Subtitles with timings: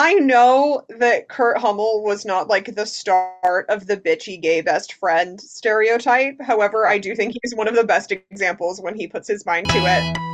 [0.00, 4.92] I know that Kurt Hummel was not like the start of the bitchy gay best
[4.92, 6.40] friend stereotype.
[6.40, 9.68] However, I do think he's one of the best examples when he puts his mind
[9.70, 10.27] to it.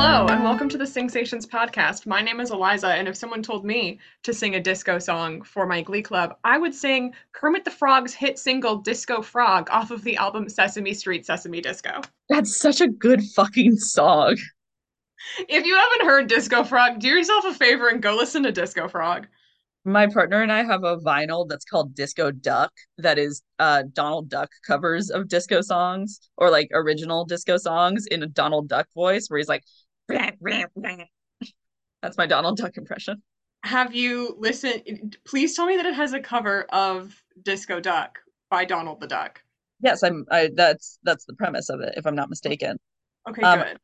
[0.00, 2.06] Hello, and welcome to the Singsations podcast.
[2.06, 5.66] My name is Eliza, and if someone told me to sing a disco song for
[5.66, 10.04] my Glee Club, I would sing Kermit the Frog's hit single Disco Frog off of
[10.04, 12.00] the album Sesame Street Sesame Disco.
[12.28, 14.36] That's such a good fucking song.
[15.48, 18.86] If you haven't heard Disco Frog, do yourself a favor and go listen to Disco
[18.86, 19.26] Frog.
[19.84, 24.28] My partner and I have a vinyl that's called Disco Duck that is uh Donald
[24.28, 29.28] Duck covers of disco songs or like original disco songs in a Donald Duck voice
[29.28, 29.64] where he's like
[32.02, 33.22] That's my Donald Duck impression.
[33.64, 35.16] Have you listened?
[35.26, 38.18] Please tell me that it has a cover of Disco Duck
[38.50, 39.42] by Donald the Duck.
[39.80, 40.24] Yes, I'm.
[40.30, 42.78] I that's that's the premise of it, if I'm not mistaken.
[43.28, 43.78] Okay, um, good.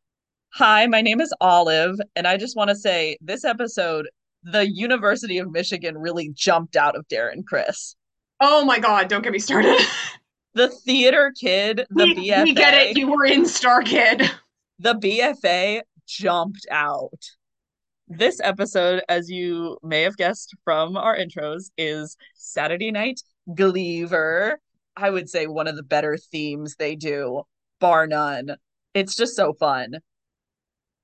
[0.54, 4.08] Hi, my name is Olive, and I just want to say this episode,
[4.44, 7.96] the University of Michigan really jumped out of Darren Criss.
[8.40, 9.08] Oh my God!
[9.08, 9.80] Don't get me started.
[10.54, 12.44] the theater kid, the we, BFA.
[12.44, 12.96] We get it.
[12.96, 14.30] You were in Star Kid.
[14.78, 17.20] The BFA jumped out.
[18.08, 23.20] This episode, as you may have guessed from our intros, is Saturday Night
[23.54, 24.58] Glee-ver.
[24.96, 27.42] I would say one of the better themes they do,
[27.80, 28.56] bar none.
[28.92, 29.94] It's just so fun.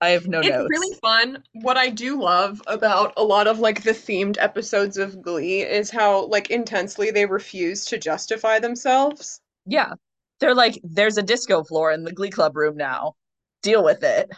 [0.02, 0.70] I have no it's notes.
[0.70, 1.42] really fun.
[1.52, 5.90] What I do love about a lot of like the themed episodes of Glee is
[5.90, 9.40] how like intensely they refuse to justify themselves.
[9.66, 9.92] Yeah.
[10.38, 13.14] They're like, there's a disco floor in the Glee Club room now.
[13.62, 14.30] Deal with it.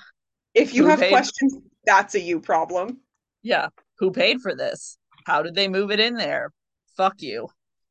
[0.54, 1.10] If you Who have paid?
[1.10, 3.00] questions, that's a you problem.
[3.42, 3.68] Yeah.
[3.98, 4.98] Who paid for this?
[5.24, 6.52] How did they move it in there?
[6.96, 7.48] Fuck you.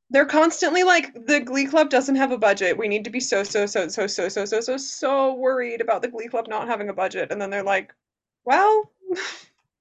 [0.10, 2.78] They're constantly like the Glee Club doesn't have a budget.
[2.78, 6.02] We need to be so so so so so so so so so worried about
[6.02, 7.32] the Glee Club not having a budget.
[7.32, 7.94] And then they're like,
[8.44, 8.92] well,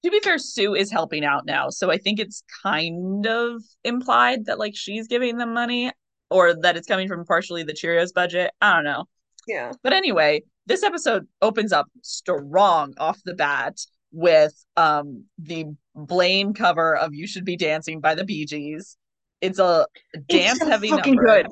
[0.05, 4.47] to be fair, Sue is helping out now, so I think it's kind of implied
[4.47, 5.91] that like she's giving them money
[6.31, 8.53] or that it's coming from partially the Cheerios budget.
[8.61, 9.05] I don't know.
[9.49, 9.73] Yeah.
[9.83, 13.77] But anyway, this episode opens up strong off the bat
[14.13, 15.67] with um the
[15.97, 18.97] Blaine cover of You Should Be Dancing by the Bee Gees.
[19.41, 19.87] It's a
[20.29, 21.25] dance heavy number.
[21.25, 21.49] Good.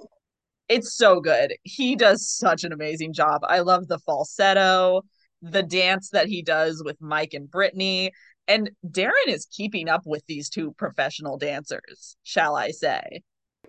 [0.69, 1.55] It's so good.
[1.65, 3.41] He does such an amazing job.
[3.45, 5.03] I love the falsetto,
[5.43, 8.13] the dance that he does with Mike and Brittany.
[8.47, 13.23] And Darren is keeping up with these two professional dancers, shall I say.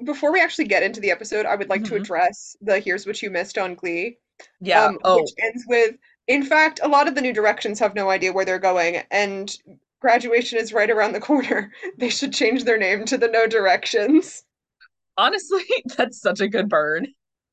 [0.03, 1.95] Before we actually get into the episode, I would like mm-hmm.
[1.95, 4.17] to address the Here's What You Missed on Glee.
[4.61, 4.85] Yeah.
[4.85, 5.22] Um, oh.
[5.22, 5.95] Which ends with,
[6.27, 9.55] in fact, a lot of the new directions have no idea where they're going, and
[10.00, 11.72] graduation is right around the corner.
[11.97, 14.44] They should change their name to the No Directions.
[15.17, 15.63] Honestly,
[15.97, 17.07] that's such a good burn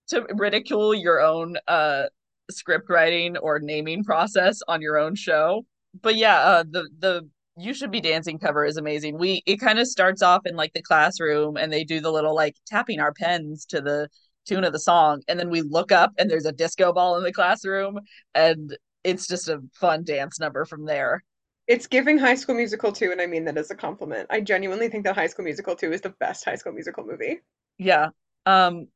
[0.08, 2.04] to ridicule your own uh
[2.50, 5.64] script writing or naming process on your own show.
[6.00, 9.18] But yeah, uh the the you should be dancing cover is amazing.
[9.18, 12.34] We it kind of starts off in like the classroom and they do the little
[12.34, 14.08] like tapping our pens to the
[14.46, 17.24] tune of the song and then we look up and there's a disco ball in
[17.24, 17.98] the classroom
[18.34, 21.22] and it's just a fun dance number from there.
[21.66, 24.28] It's giving High School Musical 2 and I mean that as a compliment.
[24.30, 27.40] I genuinely think that High School Musical 2 is the best High School Musical movie.
[27.78, 28.08] Yeah.
[28.46, 28.88] Um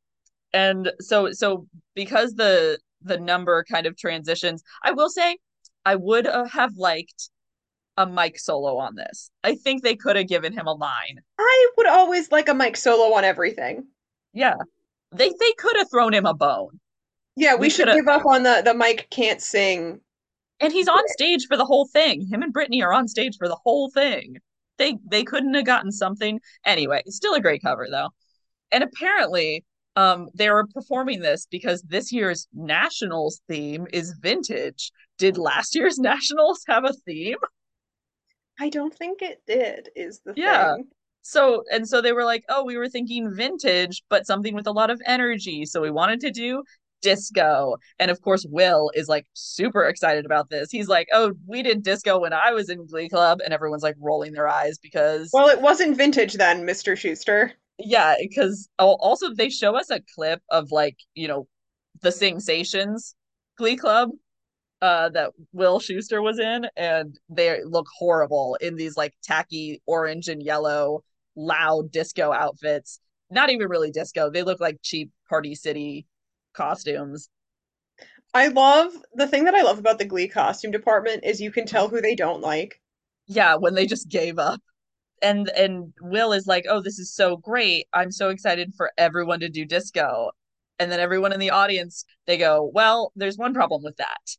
[0.53, 5.39] and so so because the the number kind of transitions, I will say
[5.85, 7.31] I would have liked
[7.97, 9.31] a Mike solo on this.
[9.45, 11.21] I think they could have given him a line.
[11.39, 13.87] I would always like a Mike solo on everything.
[14.33, 14.57] Yeah.
[15.13, 16.81] They they could have thrown him a bone.
[17.37, 20.01] Yeah, we, we should give up on the the Mike can't sing.
[20.61, 22.27] And he's on stage for the whole thing.
[22.27, 24.37] Him and Brittany are on stage for the whole thing.
[24.79, 26.41] They they couldn't have gotten something.
[26.65, 28.11] Anyway, still a great cover though.
[28.73, 29.65] And apparently,
[29.97, 34.93] um, they were performing this because this year's nationals theme is vintage.
[35.19, 37.39] Did last year's nationals have a theme?
[38.59, 39.89] I don't think it did.
[39.97, 40.75] Is the yeah.
[40.75, 40.89] thing.
[41.23, 44.73] So and so they were like, oh, we were thinking vintage, but something with a
[44.73, 45.67] lot of energy.
[45.67, 46.63] So we wanted to do
[47.03, 47.77] disco.
[47.99, 50.71] And of course, Will is like super excited about this.
[50.71, 53.41] He's like, oh, we did disco when I was in Glee Club.
[53.45, 55.31] And everyone's like rolling their eyes because.
[55.33, 56.93] Well, it wasn't vintage then, Mr.
[56.93, 57.53] Schuester.
[57.79, 61.47] Yeah, because also they show us a clip of like, you know,
[62.03, 63.15] the Singsations
[63.57, 64.11] Glee Club
[64.83, 70.29] uh that Will Schuester was in and they look horrible in these like tacky orange
[70.29, 71.03] and yellow
[71.41, 73.01] loud disco outfits.
[73.31, 74.31] Not even really disco.
[74.31, 76.07] They look like cheap Party City
[76.53, 77.29] costumes.
[78.33, 81.67] I love the thing that I love about the Glee costume department is you can
[81.67, 82.81] tell who they don't like.
[83.27, 84.61] Yeah, when they just gave up.
[85.23, 87.87] And and Will is like, "Oh, this is so great.
[87.93, 90.31] I'm so excited for everyone to do disco."
[90.81, 94.37] And then everyone in the audience, they go, Well, there's one problem with that.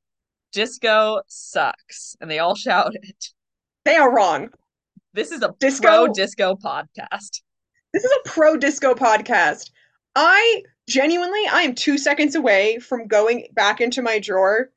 [0.52, 2.18] Disco sucks.
[2.20, 3.28] And they all shout it.
[3.86, 4.50] They are wrong.
[5.14, 7.42] This is a Disco- pro disco podcast.
[7.94, 9.72] This is a pro disco podcast.
[10.16, 14.70] I genuinely, I am two seconds away from going back into my drawer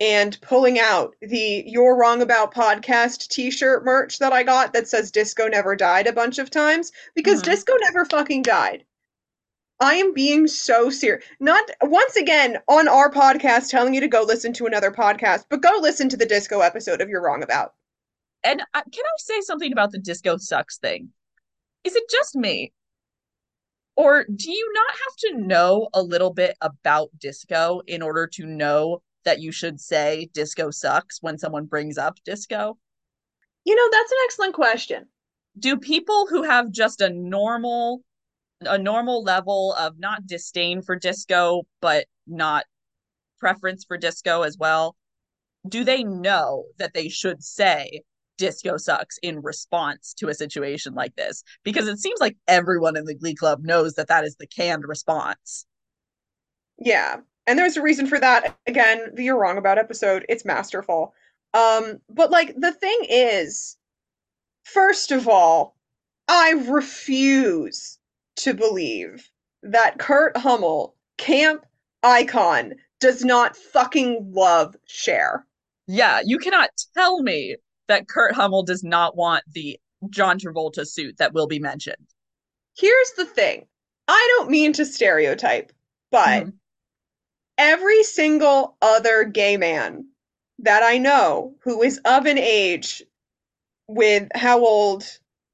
[0.00, 4.88] and pulling out the You're Wrong About podcast t shirt merch that I got that
[4.88, 7.44] says Disco Never Died a bunch of times because Mhm.
[7.44, 8.84] Disco never fucking died.
[9.80, 11.24] I am being so serious.
[11.40, 15.60] Not once again on our podcast telling you to go listen to another podcast, but
[15.60, 17.74] go listen to the disco episode of You're Wrong About.
[18.44, 21.10] And uh, can I say something about the disco sucks thing?
[21.84, 22.72] Is it just me?
[23.94, 28.46] Or do you not have to know a little bit about disco in order to
[28.46, 32.78] know that you should say disco sucks when someone brings up disco?
[33.64, 35.04] You know, that's an excellent question.
[35.58, 38.02] Do people who have just a normal
[38.64, 42.64] a normal level of not disdain for disco but not
[43.38, 44.96] preference for disco as well,
[45.68, 48.02] do they know that they should say
[48.42, 51.44] disco sucks in response to a situation like this?
[51.62, 54.84] Because it seems like everyone in the Glee Club knows that that is the canned
[54.84, 55.64] response.
[56.76, 57.18] Yeah.
[57.46, 58.58] And there's a reason for that.
[58.66, 61.14] Again, the You're Wrong About episode, it's masterful.
[61.54, 63.76] Um, but like the thing is,
[64.64, 65.76] first of all,
[66.26, 67.98] I refuse
[68.36, 69.30] to believe
[69.62, 71.64] that Kurt Hummel, camp
[72.02, 75.46] icon, does not fucking love Cher
[75.86, 77.56] Yeah, you cannot tell me
[77.92, 79.78] that Kurt Hummel does not want the
[80.08, 82.06] John Travolta suit that will be mentioned.
[82.74, 83.66] Here's the thing.
[84.08, 85.72] I don't mean to stereotype,
[86.10, 86.58] but Mhm.
[87.58, 90.08] every single other gay man
[90.60, 93.02] that I know who is of an age
[93.88, 95.04] with how old,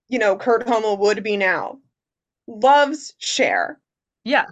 [0.08, 1.80] you know, Kurt Hummel would be now,
[2.46, 3.80] loves Cher.
[4.22, 4.46] Yeah,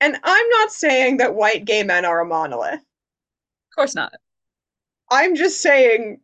[0.00, 2.80] And I'm not saying that white gay men are a monolith.
[2.80, 4.12] Of course not.
[5.10, 6.20] I'm just saying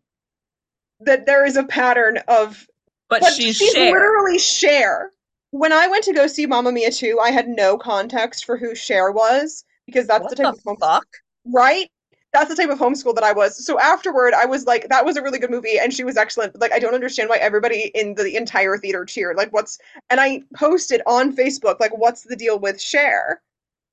[1.01, 2.69] that there is a pattern of
[3.09, 3.93] But, but she's, she's Cher.
[3.93, 5.13] literally Cher.
[5.51, 8.75] When I went to go see Mamma Mia 2, I had no context for who
[8.75, 11.07] Cher was because that's What the type the of home fuck?
[11.45, 11.91] right?
[12.33, 13.65] That's the type of homeschool that I was.
[13.65, 16.61] So afterward, I was like, that was a really good movie, and she was excellent.
[16.61, 19.37] Like, I don't understand why everybody in the entire theater cheered.
[19.37, 19.79] Like, what's?
[20.11, 23.41] And I posted on Facebook, like, what's the deal with Cher?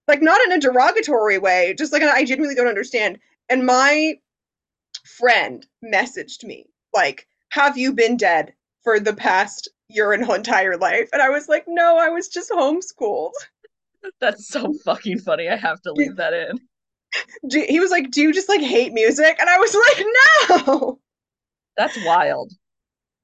[0.08, 3.20] Like, not in a derogatory way, just like I genuinely don't understand.
[3.50, 4.16] And my
[5.06, 8.54] friend messaged me, like, have you been dead
[8.84, 11.10] for the past your entire life?
[11.14, 13.34] And I was like, no, I was just homeschooled.
[14.20, 15.50] That's so fucking funny.
[15.50, 16.60] I have to leave that in.
[17.50, 19.38] Do, he was like, do you just like hate music?
[19.40, 21.00] And I was like, no.
[21.78, 22.52] That's wild.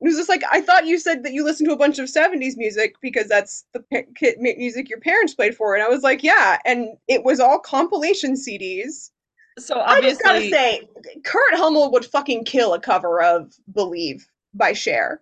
[0.02, 2.08] It was just like I thought you said that you listened to a bunch of
[2.08, 3.84] '70s music because that's the
[4.40, 8.34] music your parents played for, and I was like, yeah, and it was all compilation
[8.34, 9.12] CDs.
[9.60, 10.88] So I just gotta say,
[11.26, 15.22] Kurt Hummel would fucking kill a cover of "Believe" by Cher.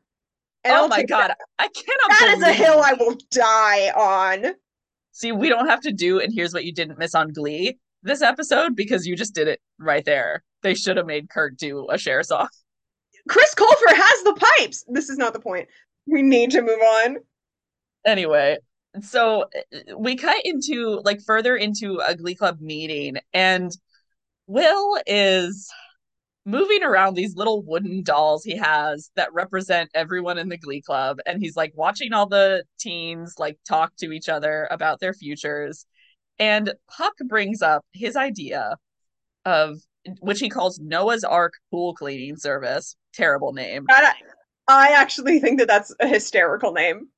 [0.64, 1.38] And oh I'll my god, that.
[1.58, 4.54] I cannot that is a hill I will die on.
[5.12, 8.22] See, we don't have to do, and here's what you didn't miss on Glee this
[8.22, 10.44] episode because you just did it right there.
[10.62, 12.48] They should have made Kurt do a Cher song.
[13.28, 14.86] Chris Colfer has the pipes.
[14.88, 15.68] This is not the point.
[16.08, 17.18] We need to move on.
[18.06, 18.58] Anyway,
[19.02, 23.72] so uh, we cut into like further into a Glee Club meeting, and
[24.50, 25.70] Will is
[26.44, 31.20] moving around these little wooden dolls he has that represent everyone in the Glee Club,
[31.28, 35.86] and he's like watching all the teens like talk to each other about their futures.
[36.40, 38.76] And Puck brings up his idea
[39.46, 39.78] of
[40.20, 42.96] which he calls Noah's Ark pool cleaning service.
[43.14, 43.86] Terrible name.
[43.92, 44.14] I,
[44.68, 47.10] I actually think that that's a hysterical name.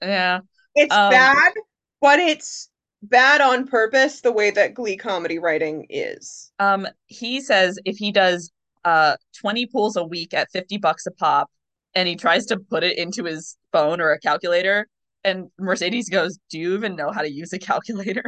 [0.00, 0.40] Yeah.
[0.74, 1.52] It's Um, bad,
[2.00, 2.70] but it's
[3.02, 6.50] bad on purpose the way that Glee comedy writing is.
[6.58, 8.50] Um, he says if he does
[8.84, 11.50] uh 20 pools a week at 50 bucks a pop
[11.94, 14.86] and he tries to put it into his phone or a calculator
[15.24, 18.24] and Mercedes goes, "Do you even know how to use a calculator?"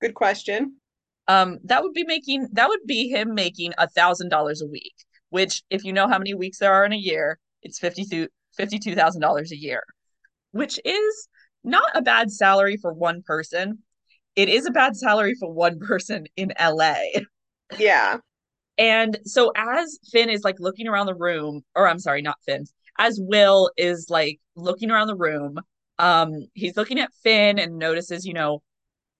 [0.00, 0.76] Good question.
[1.28, 4.94] Um, that would be making that would be him making a thousand dollars a week,
[5.28, 8.04] which if you know how many weeks there are in a year, it's fifty
[8.56, 9.82] fifty-two thousand dollars a year,
[10.52, 11.28] which is
[11.62, 13.78] not a bad salary for one person.
[14.36, 16.94] It is a bad salary for one person in LA.
[17.78, 18.18] Yeah.
[18.78, 22.64] And so as Finn is like looking around the room, or I'm sorry, not Finn,
[22.98, 25.58] as Will is like looking around the room,
[25.98, 28.62] um, he's looking at Finn and notices, you know,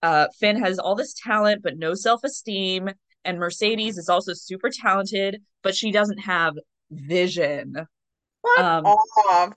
[0.03, 2.89] uh, Finn has all this talent but no self-esteem,
[3.25, 6.55] and Mercedes is also super talented, but she doesn't have
[6.91, 7.75] vision.
[8.57, 9.53] Fuck Um, off.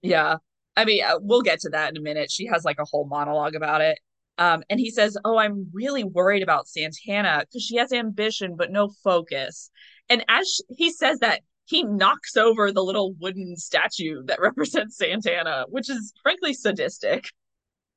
[0.00, 0.36] Yeah.
[0.76, 2.30] I mean, uh, we'll get to that in a minute.
[2.30, 3.98] She has like a whole monologue about it.
[4.38, 8.70] Um, and he says, Oh, I'm really worried about Santana because she has ambition but
[8.70, 9.70] no focus.
[10.08, 15.64] And as he says that, he knocks over the little wooden statue that represents Santana,
[15.68, 17.26] which is frankly sadistic.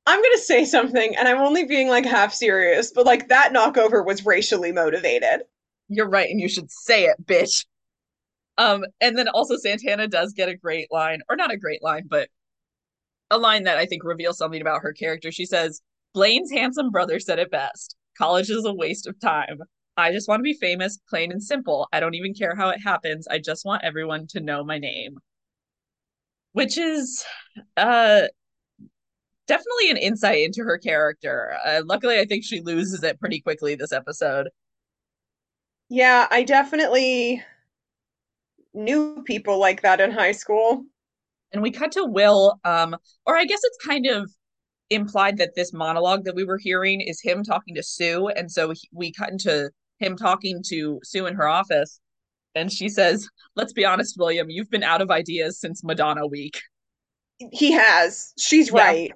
[0.04, 4.04] I'm gonna say something, and I'm only being like half serious, but like that knockover
[4.04, 5.42] was racially motivated.
[5.88, 7.66] You're right, and you should say it, bitch.
[8.58, 12.06] Um, and then also Santana does get a great line, or not a great line,
[12.08, 12.28] but
[13.30, 15.30] a line that I think reveals something about her character.
[15.30, 15.80] She says,
[16.14, 17.96] Blaine's handsome brother said it best.
[18.16, 19.58] College is a waste of time.
[19.96, 21.88] I just want to be famous, plain and simple.
[21.92, 23.26] I don't even care how it happens.
[23.28, 25.18] I just want everyone to know my name.
[26.52, 27.24] Which is
[27.76, 28.26] uh
[29.46, 31.56] definitely an insight into her character.
[31.64, 34.48] Uh, luckily, I think she loses it pretty quickly this episode.
[35.88, 37.44] Yeah, I definitely
[38.74, 40.84] knew people like that in high school.
[41.52, 44.30] And we cut to Will, um, or I guess it's kind of
[44.94, 48.28] implied that this monologue that we were hearing is him talking to Sue.
[48.28, 52.00] And so he, we cut into him talking to Sue in her office.
[52.54, 56.60] And she says, Let's be honest, William, you've been out of ideas since Madonna week.
[57.38, 58.32] He has.
[58.38, 58.80] She's yeah.
[58.80, 59.12] right.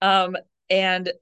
[0.00, 0.36] Um,
[0.68, 1.12] and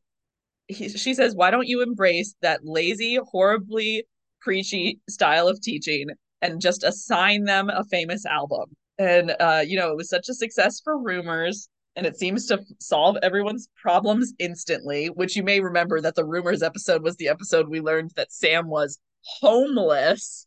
[0.69, 4.05] he, she says, Why don't you embrace that lazy, horribly
[4.41, 6.09] preachy style of teaching
[6.41, 8.77] and just assign them a famous album?
[8.99, 12.61] And, uh, you know, it was such a success for rumors and it seems to
[12.79, 17.69] solve everyone's problems instantly, which you may remember that the rumors episode was the episode
[17.69, 20.47] we learned that Sam was homeless.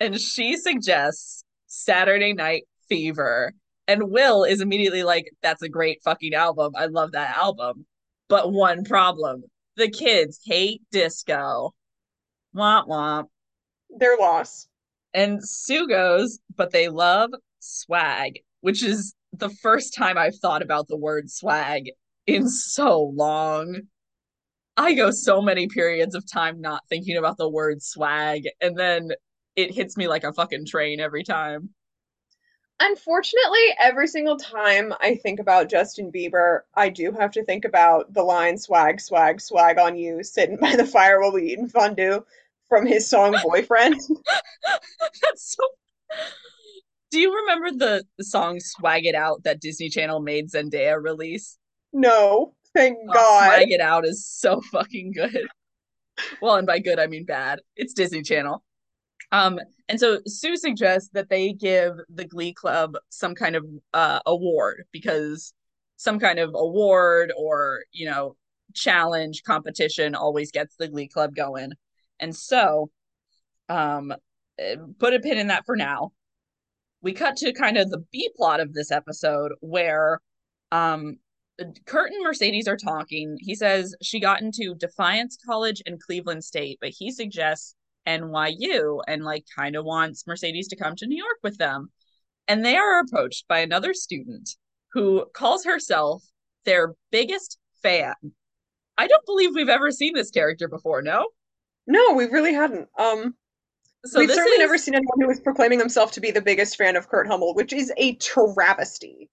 [0.00, 3.54] And she suggests Saturday Night Fever.
[3.88, 6.72] And Will is immediately like, that's a great fucking album.
[6.76, 7.86] I love that album.
[8.28, 9.44] But one problem
[9.76, 11.74] the kids hate disco.
[12.54, 13.26] Womp womp.
[13.90, 14.66] Their loss.
[15.14, 17.30] And Sue goes, but they love
[17.60, 21.90] swag, which is the first time I've thought about the word swag
[22.26, 23.82] in so long.
[24.76, 29.10] I go so many periods of time not thinking about the word swag, and then
[29.54, 31.70] it hits me like a fucking train every time.
[32.78, 38.12] Unfortunately, every single time I think about Justin Bieber, I do have to think about
[38.12, 42.22] the line swag, swag, swag on you sitting by the fire while we eating fondue
[42.68, 43.94] from his song Boyfriend.
[45.22, 45.64] That's so
[47.16, 51.56] do you remember the, the song Swag It Out that Disney Channel made Zendaya release?
[51.90, 53.54] No, thank oh, God.
[53.54, 55.48] Swag It Out is so fucking good.
[56.42, 57.60] well, and by good, I mean bad.
[57.74, 58.62] It's Disney Channel.
[59.32, 59.58] Um,
[59.88, 64.84] and so Sue suggests that they give the Glee Club some kind of uh, award
[64.92, 65.54] because
[65.96, 68.36] some kind of award or, you know,
[68.74, 71.72] challenge competition always gets the Glee Club going.
[72.20, 72.90] And so,
[73.70, 74.12] um,
[74.58, 76.12] eh, put a pin in that for now
[77.02, 80.20] we cut to kind of the B plot of this episode where
[80.72, 81.18] um
[81.86, 83.38] Kurt and Mercedes are talking.
[83.40, 87.74] He says she got into Defiance College and Cleveland State, but he suggests
[88.06, 91.90] NYU and like kind of wants Mercedes to come to New York with them.
[92.48, 94.50] And they are approached by another student
[94.92, 96.22] who calls herself
[96.64, 98.14] their biggest fan.
[98.98, 101.28] I don't believe we've ever seen this character before, no?
[101.86, 102.88] No, we really hadn't.
[102.98, 103.34] Um
[104.06, 104.58] so We've certainly is...
[104.58, 107.54] never seen anyone who was proclaiming himself to be the biggest fan of Kurt Hummel,
[107.54, 109.28] which is a travesty.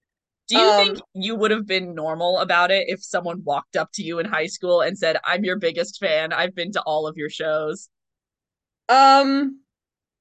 [0.48, 3.90] Do you um, think you would have been normal about it if someone walked up
[3.94, 6.32] to you in high school and said, "I'm your biggest fan.
[6.32, 7.88] I've been to all of your shows"?
[8.88, 9.60] Um,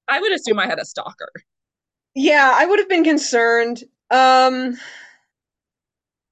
[0.08, 1.32] I would assume I had a stalker.
[2.16, 3.84] Yeah, I would have been concerned.
[4.10, 4.78] Um,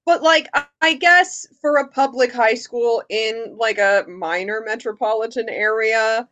[0.06, 0.48] but like
[0.80, 6.28] I guess for a public high school in like a minor metropolitan area,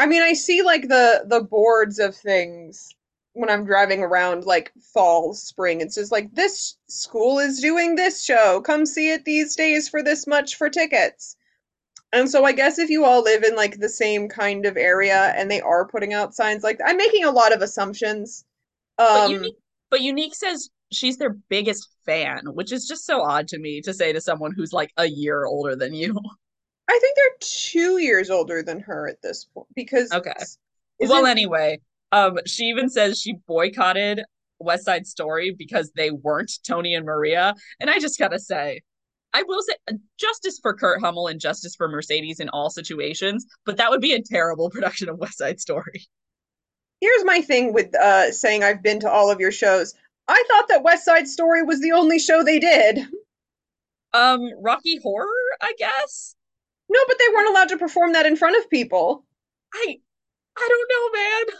[0.00, 2.88] I mean, I see like the the boards of things
[3.34, 5.82] when I'm driving around like fall, spring.
[5.82, 8.62] It's just like this school is doing this show.
[8.62, 11.36] Come see it these days for this much for tickets.
[12.14, 15.34] And so I guess if you all live in like the same kind of area
[15.36, 18.46] and they are putting out signs like I'm making a lot of assumptions.
[18.98, 19.56] Um, but, Unique,
[19.90, 23.92] but Unique says she's their biggest fan, which is just so odd to me to
[23.92, 26.18] say to someone who's like a year older than you.
[26.90, 30.32] I think they're two years older than her at this point because okay.
[30.98, 31.78] Well, anyway,
[32.10, 34.22] um, she even says she boycotted
[34.58, 38.80] West Side Story because they weren't Tony and Maria, and I just gotta say,
[39.32, 43.46] I will say uh, justice for Kurt Hummel and justice for Mercedes in all situations,
[43.64, 46.08] but that would be a terrible production of West Side Story.
[47.00, 49.94] Here's my thing with uh, saying I've been to all of your shows.
[50.26, 53.06] I thought that West Side Story was the only show they did.
[54.12, 55.28] Um, Rocky Horror,
[55.60, 56.34] I guess.
[56.92, 59.24] No, but they weren't allowed to perform that in front of people.
[59.72, 59.98] I
[60.56, 61.56] I don't know, man.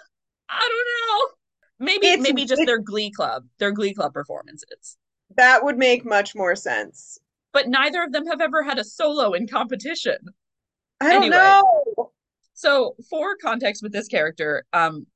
[0.49, 1.87] I don't know.
[1.87, 4.97] Maybe it's, maybe just their glee club, their glee club performances.
[5.37, 7.19] That would make much more sense.
[7.53, 10.19] but neither of them have ever had a solo in competition.
[11.01, 12.13] I don't anyway, know.
[12.55, 15.07] So, for context with this character, um,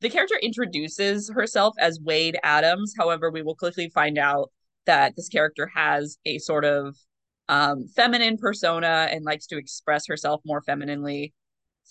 [0.00, 2.94] the character introduces herself as Wade Adams.
[2.96, 4.50] However, we will quickly find out
[4.86, 6.96] that this character has a sort of
[7.48, 11.32] um, feminine persona and likes to express herself more femininely.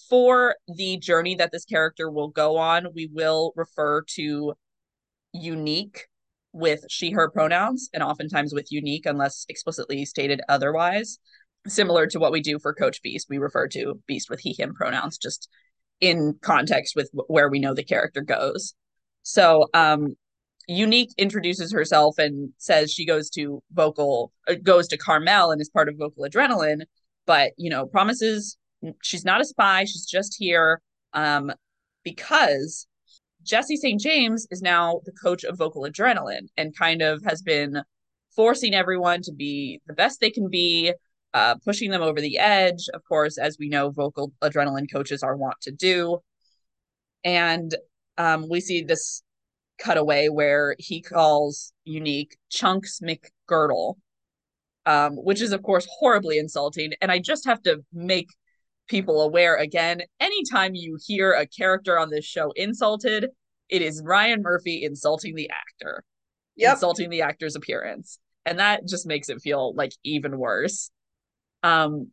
[0.10, 4.54] For the journey that this character will go on, we will refer to
[5.34, 6.08] unique
[6.52, 11.20] with she, her pronouns, and oftentimes with unique unless explicitly stated otherwise.
[11.68, 14.74] Similar to what we do for Coach Beast, we refer to Beast with he, him
[14.74, 15.50] pronouns, just
[16.00, 18.74] in context with where we know the character goes.
[19.24, 20.16] So, um,
[20.68, 25.70] Unique introduces herself and says she goes to vocal, uh, goes to Carmel and is
[25.70, 26.82] part of Vocal Adrenaline,
[27.26, 28.58] but you know, promises
[29.02, 29.84] she's not a spy.
[29.84, 30.82] She's just here
[31.14, 31.52] um,
[32.04, 32.88] because
[33.44, 34.00] Jesse St.
[34.00, 37.82] James is now the coach of Vocal Adrenaline and kind of has been
[38.36, 40.94] forcing everyone to be the best they can be,
[41.34, 42.88] uh, pushing them over the edge.
[42.94, 46.20] Of course, as we know, Vocal Adrenaline coaches are wont to do.
[47.24, 47.76] And
[48.18, 49.24] um, we see this
[49.78, 53.96] cutaway where he calls Unique Chunks McGirdle,
[54.86, 56.94] um, which is, of course, horribly insulting.
[57.02, 58.30] And I just have to make
[58.88, 63.30] people aware again anytime you hear a character on this show insulted,
[63.70, 66.04] it is Ryan Murphy insulting the actor,
[66.56, 66.74] yep.
[66.74, 68.20] insulting the actor's appearance.
[68.46, 70.92] And that just makes it feel like even worse.
[71.64, 72.12] Um,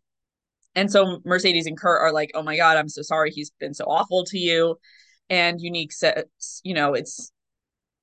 [0.75, 3.75] and so Mercedes and Kurt are like, oh my God, I'm so sorry he's been
[3.75, 4.79] so awful to you.
[5.29, 6.25] And Unique says,
[6.65, 7.31] you know, it's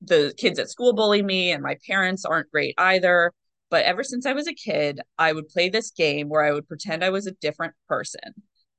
[0.01, 3.33] the kids at school bully me and my parents aren't great either.
[3.69, 6.67] But ever since I was a kid, I would play this game where I would
[6.67, 8.33] pretend I was a different person.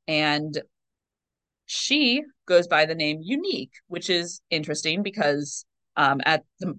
[0.09, 0.61] And
[1.67, 5.65] she goes by the name Unique, which is interesting because
[5.97, 6.75] um, at the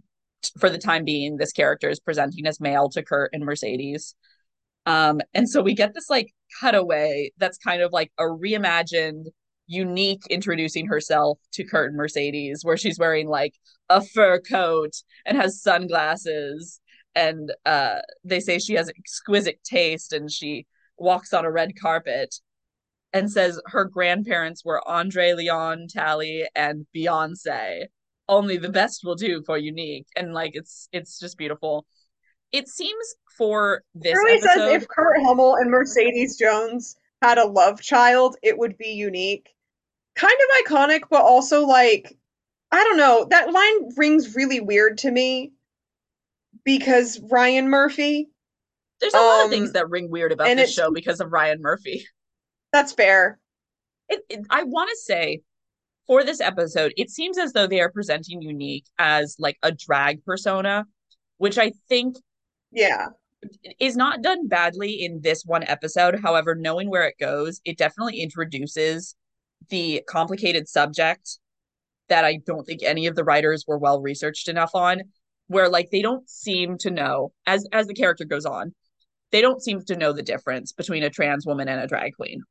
[0.60, 4.16] for the time being, this character is presenting as male to Kurt and Mercedes.
[4.86, 9.26] Um, and so we get this like cutaway that's kind of like a reimagined
[9.72, 13.56] unique introducing herself to Kurt and Mercedes, where she's wearing like
[13.90, 14.92] a fur coat
[15.26, 16.82] and has sunglasses.
[17.16, 22.36] And uh, they say she has exquisite taste and she walks on a red carpet
[23.14, 27.86] and says her grandparents were Andre Leon Talley and Beyonce.
[28.28, 30.08] Only the best will do for unique.
[30.16, 31.86] And like it's it's just beautiful.
[32.52, 37.48] It seems for this really episode, says if Kurt Hummel and Mercedes Jones had a
[37.48, 39.50] love child, it would be unique
[40.16, 42.18] kind of iconic, but also like
[42.72, 43.28] I don't know.
[43.30, 45.52] That line rings really weird to me
[46.64, 48.30] because Ryan Murphy.
[49.02, 51.32] There's a um, lot of things um, that ring weird about this show because of
[51.32, 52.06] Ryan Murphy.
[52.72, 53.40] That's fair.
[54.10, 55.42] It, it, I want to say
[56.08, 60.24] for this episode, it seems as though they are presenting Unique as like a drag
[60.24, 60.86] persona,
[61.38, 62.18] which I think
[62.72, 63.08] yeah
[63.80, 66.20] is not done badly in this one episode.
[66.20, 69.16] However, knowing where it goes, it definitely introduces
[69.70, 71.38] the complicated subject
[72.10, 75.02] that I don't think any of the writers were well researched enough on,
[75.48, 78.74] where like they don't seem to know as as the character goes on,
[79.32, 82.44] they don't seem to know the difference between a trans woman and a drag queen.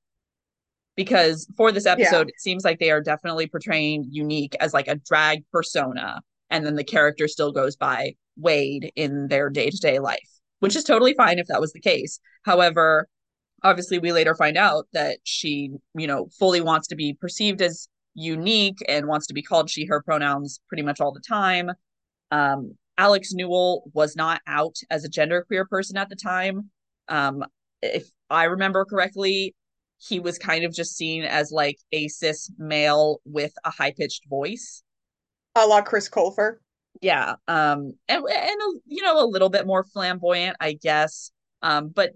[0.96, 2.34] Because for this episode, yeah.
[2.34, 6.20] it seems like they are definitely portraying unique as like a drag persona,
[6.50, 10.28] and then the character still goes by Wade in their day to day life,
[10.60, 12.18] which is totally fine if that was the case.
[12.44, 13.08] However,
[13.62, 17.88] obviously we later find out that she you know fully wants to be perceived as
[18.14, 19.70] unique and wants to be called.
[19.70, 21.70] She her pronouns pretty much all the time.
[22.30, 26.70] Um, alex newell was not out as a genderqueer person at the time.
[27.08, 27.44] Um,
[27.82, 29.54] if i remember correctly
[29.98, 34.82] he was kind of just seen as like a cis male with a high-pitched voice.
[35.56, 36.56] A la chris colfer.
[37.00, 41.32] Yeah um and, and a, you know a little bit more flamboyant i guess.
[41.62, 42.12] Um but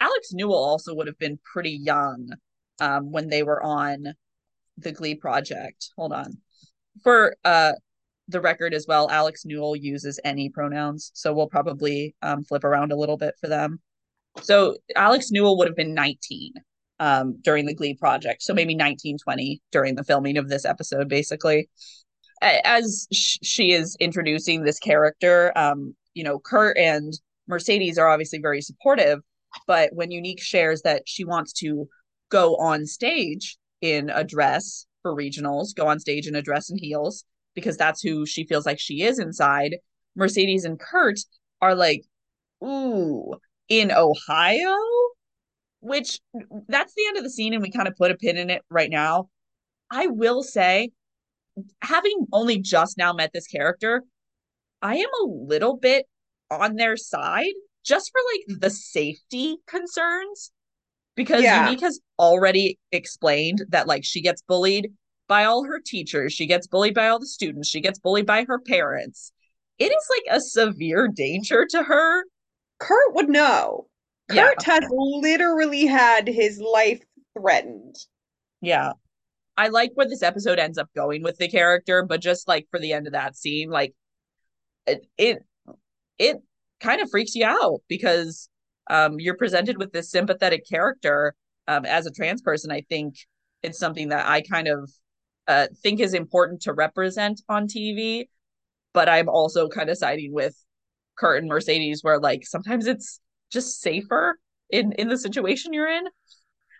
[0.00, 2.30] Alex Newell also would have been pretty young
[2.80, 4.14] um, when they were on
[4.78, 5.90] the Glee project.
[5.96, 6.38] Hold on.
[7.02, 7.72] For uh,
[8.28, 12.92] the record as well, Alex Newell uses any pronouns, so we'll probably um, flip around
[12.92, 13.80] a little bit for them.
[14.42, 16.52] So Alex Newell would have been 19
[17.00, 21.68] um, during the Glee project, so maybe 1920 during the filming of this episode, basically.
[22.40, 27.12] As sh- she is introducing this character, um, you know, Kurt and
[27.46, 29.20] Mercedes are obviously very supportive,
[29.66, 31.88] but when Unique shares that she wants to
[32.30, 36.80] go on stage in a dress for regionals, go on stage in a dress and
[36.80, 39.76] heels, because that's who she feels like she is inside,
[40.16, 41.18] Mercedes and Kurt
[41.60, 42.04] are like,
[42.64, 43.34] ooh,
[43.68, 44.76] in Ohio?
[45.80, 46.20] Which
[46.68, 48.62] that's the end of the scene, and we kind of put a pin in it
[48.70, 49.28] right now.
[49.90, 50.90] I will say,
[51.82, 54.04] having only just now met this character,
[54.80, 56.06] I am a little bit
[56.50, 57.52] on their side
[57.84, 60.52] just for like the safety concerns
[61.14, 61.66] because Yeah.
[61.66, 64.92] Unique has already explained that like she gets bullied
[65.28, 68.44] by all her teachers, she gets bullied by all the students, she gets bullied by
[68.44, 69.32] her parents.
[69.78, 72.24] It is like a severe danger to her.
[72.78, 73.86] Kurt would know.
[74.32, 74.48] Yeah.
[74.48, 77.00] Kurt has literally had his life
[77.38, 77.96] threatened.
[78.60, 78.92] Yeah.
[79.56, 82.80] I like where this episode ends up going with the character, but just like for
[82.80, 83.94] the end of that scene, like
[84.86, 85.44] it it,
[86.18, 86.38] it
[86.82, 88.48] kind of freaks you out because
[88.90, 91.34] um you're presented with this sympathetic character
[91.68, 92.70] um as a trans person.
[92.72, 93.16] I think
[93.62, 94.90] it's something that I kind of
[95.48, 98.28] uh think is important to represent on TV,
[98.94, 100.56] but I'm also kind of siding with
[101.18, 103.20] Kurt and Mercedes where like sometimes it's
[103.52, 104.38] just safer
[104.70, 106.04] in in the situation you're in.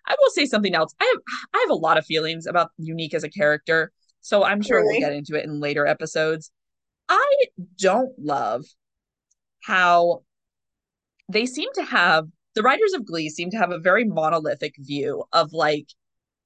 [0.07, 0.95] I will say something else.
[1.01, 1.23] I have
[1.55, 4.99] I have a lot of feelings about Unique as a character, so I'm sure Really?
[4.99, 6.51] we'll get into it in later episodes.
[7.09, 7.35] I
[7.79, 8.65] don't love
[9.63, 10.23] how
[11.29, 15.25] they seem to have the writers of Glee seem to have a very monolithic view
[15.33, 15.87] of like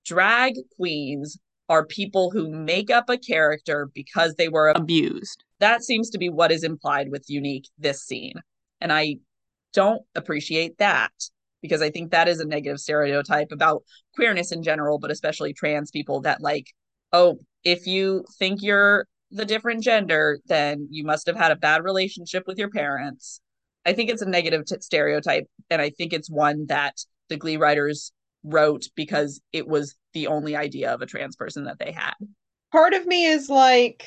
[0.04, 5.42] drag queens are people who make up a character because they were abused.
[5.58, 8.34] That seems to be what is implied with Unique this scene.
[8.80, 9.16] And I
[9.72, 11.10] don't appreciate that
[11.60, 13.82] because I think that is a negative stereotype about
[14.14, 16.68] queerness in general, but especially trans people that like,
[17.12, 21.84] oh, if you think you're the different gender, then you must have had a bad
[21.84, 23.40] relationship with your parents.
[23.84, 26.96] I think it's a negative t- stereotype, and I think it's one that
[27.28, 28.12] the Glee writers
[28.44, 32.14] wrote because it was the only idea of a trans person that they had.
[32.72, 34.06] Part of me is like,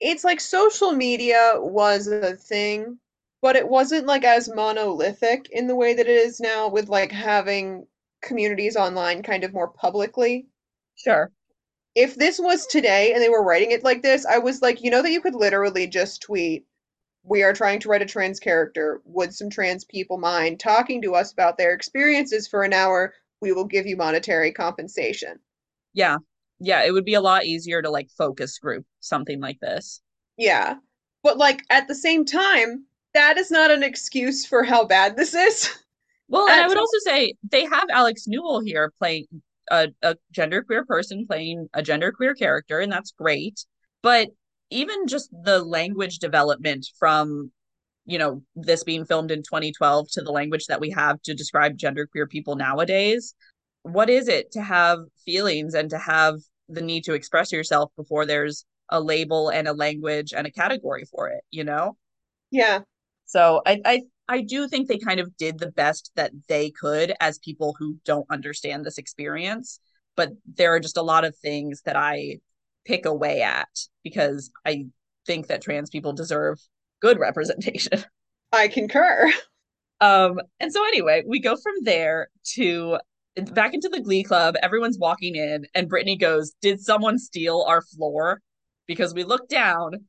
[0.00, 2.98] it's like social media was a thing,
[3.42, 7.12] but it wasn't like as monolithic in the way that it is now with like
[7.12, 7.86] having
[8.22, 10.46] communities online kind of more publicly.
[10.96, 11.30] Sure.
[11.94, 14.90] If this was today and they were writing it like this, I was like, you
[14.90, 16.66] know that you could literally just tweet,
[17.22, 19.00] we are trying to write a trans character.
[19.04, 23.14] Would some trans people mind talking to us about their experiences for an hour?
[23.40, 25.38] We will give you monetary compensation.
[25.92, 26.18] Yeah.
[26.58, 26.84] Yeah.
[26.84, 30.00] It would be a lot easier to like focus group something like this.
[30.36, 30.76] Yeah.
[31.22, 35.34] But like at the same time, that is not an excuse for how bad this
[35.34, 35.70] is.
[36.28, 39.26] Well, and I would also say they have Alex Newell here playing
[39.70, 43.64] a, a genderqueer person playing a genderqueer character, and that's great.
[44.02, 44.28] But
[44.70, 47.52] even just the language development from,
[48.06, 51.78] you know, this being filmed in 2012 to the language that we have to describe
[51.78, 53.34] genderqueer people nowadays,
[53.82, 56.36] what is it to have feelings and to have
[56.68, 61.04] the need to express yourself before there's a label and a language and a category
[61.04, 61.96] for it, you know?
[62.50, 62.80] Yeah.
[63.26, 67.14] So I, I I do think they kind of did the best that they could
[67.20, 69.80] as people who don't understand this experience.
[70.16, 72.38] But there are just a lot of things that I
[72.84, 73.68] pick away at
[74.02, 74.86] because I
[75.26, 76.58] think that trans people deserve
[77.00, 78.04] good representation.
[78.52, 79.30] I concur.
[80.00, 82.98] Um, and so anyway, we go from there to
[83.52, 84.54] back into the glee club.
[84.62, 88.40] Everyone's walking in, and Brittany goes, Did someone steal our floor?
[88.86, 90.04] Because we look down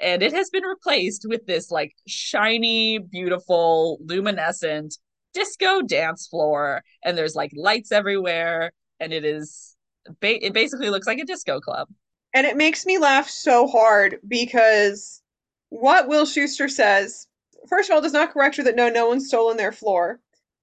[0.00, 4.96] and it has been replaced with this like shiny, beautiful, luminescent
[5.32, 6.82] disco dance floor.
[7.04, 9.76] And there's like lights everywhere, and it is
[10.20, 11.88] ba- it basically looks like a disco club.
[12.32, 15.22] And it makes me laugh so hard because
[15.68, 17.26] what Will Schuester says,
[17.68, 20.20] first of all, does not correct her that no, no one's stolen their floor.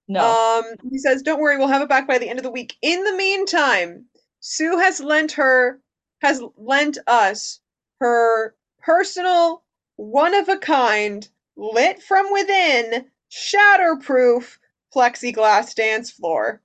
[0.08, 0.22] No.
[0.22, 2.76] Um, he says, "Don't worry, we'll have it back by the end of the week."
[2.82, 4.06] In the meantime,
[4.41, 5.80] Sue has lent her
[6.22, 7.60] has lent us
[8.00, 9.63] her personal,
[9.96, 14.58] one of a kind, lit from within, shatterproof
[14.94, 16.62] plexiglass dance floor.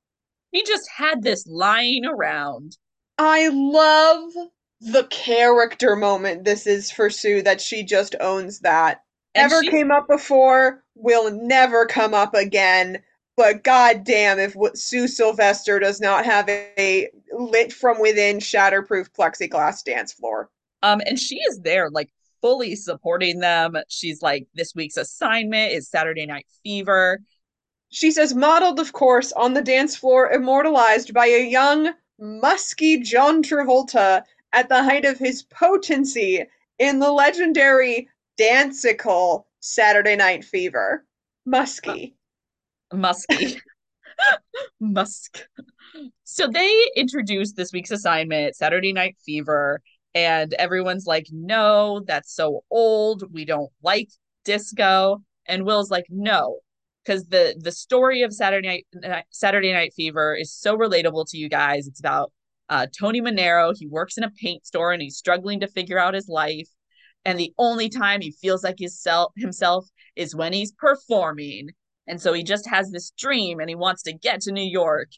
[0.52, 2.76] he just had this lying around.
[3.18, 4.32] I love
[4.80, 9.02] the character moment this is for Sue that she just owns that.
[9.34, 13.02] And Never she- came up before, will never come up again.
[13.36, 20.12] But goddamn, if Sue Sylvester does not have a lit from within, shatterproof plexiglass dance
[20.12, 20.50] floor.
[20.86, 23.76] Um, and she is there, like fully supporting them.
[23.88, 27.18] She's like, this week's assignment is Saturday Night Fever.
[27.88, 33.42] She says, modeled, of course, on the dance floor, immortalized by a young, musky John
[33.42, 34.22] Travolta
[34.52, 36.44] at the height of his potency
[36.78, 41.04] in the legendary dancical Saturday Night Fever.
[41.44, 42.14] Musky.
[42.92, 43.60] Musky.
[44.80, 45.48] Musk.
[46.22, 49.82] So they introduced this week's assignment, Saturday Night Fever,
[50.16, 53.22] and everyone's like, no, that's so old.
[53.34, 54.08] We don't like
[54.46, 55.22] disco.
[55.46, 56.60] And Will's like, no,
[57.04, 61.50] because the the story of Saturday Night Saturday Night Fever is so relatable to you
[61.50, 61.86] guys.
[61.86, 62.32] It's about
[62.70, 63.74] uh, Tony Manero.
[63.78, 66.68] He works in a paint store and he's struggling to figure out his life.
[67.26, 71.68] And the only time he feels like his self, himself is when he's performing.
[72.06, 75.08] And so he just has this dream and he wants to get to New York.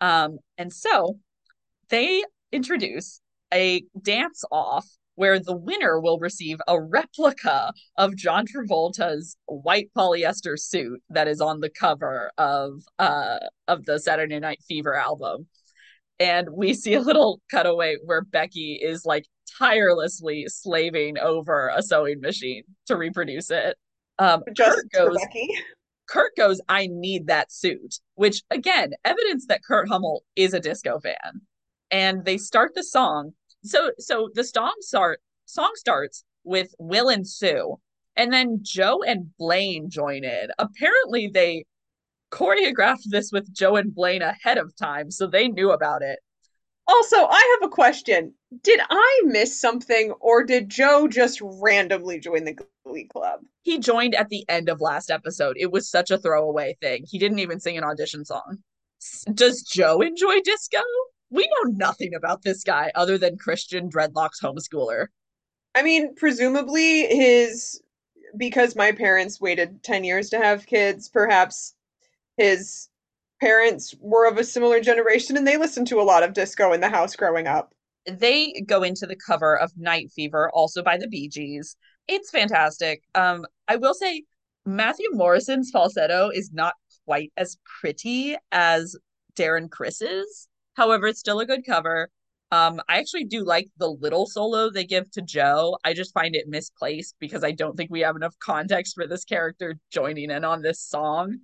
[0.00, 1.18] Um, and so
[1.88, 3.20] they introduce
[3.52, 10.58] a dance off where the winner will receive a replica of John Travolta's white polyester
[10.58, 15.46] suit that is on the cover of uh of the Saturday Night Fever album.
[16.18, 19.26] And we see a little cutaway where Becky is like
[19.58, 23.76] tirelessly slaving over a sewing machine to reproduce it.
[24.18, 25.48] Um, Just Kurt goes, Becky.
[26.08, 31.00] Kurt goes, I need that suit, which again, evidence that Kurt Hummel is a disco
[31.00, 31.42] fan.
[31.90, 33.32] And they start the song.
[33.62, 37.78] So so the song start song starts with Will and Sue.
[38.16, 40.48] And then Joe and Blaine join in.
[40.58, 41.64] Apparently they
[42.32, 46.18] choreographed this with Joe and Blaine ahead of time, so they knew about it.
[46.88, 48.32] Also, I have a question.
[48.62, 53.40] Did I miss something, or did Joe just randomly join the Glee Club?
[53.62, 55.56] He joined at the end of last episode.
[55.58, 57.04] It was such a throwaway thing.
[57.08, 58.58] He didn't even sing an audition song.
[59.34, 60.78] Does Joe enjoy disco?
[61.30, 65.06] We know nothing about this guy other than Christian Dreadlocks homeschooler.
[65.74, 67.80] I mean, presumably his
[68.36, 71.74] because my parents waited 10 years to have kids, perhaps
[72.36, 72.88] his
[73.40, 76.80] parents were of a similar generation and they listened to a lot of disco in
[76.80, 77.72] the house growing up.
[78.10, 81.76] They go into the cover of Night Fever, also by the Bee Gees.
[82.08, 83.02] It's fantastic.
[83.14, 84.24] Um, I will say
[84.64, 88.96] Matthew Morrison's falsetto is not quite as pretty as
[89.34, 90.48] Darren Criss's.
[90.76, 92.10] However, it's still a good cover.
[92.52, 95.76] Um, I actually do like the little solo they give to Joe.
[95.84, 99.24] I just find it misplaced because I don't think we have enough context for this
[99.24, 101.38] character joining in on this song.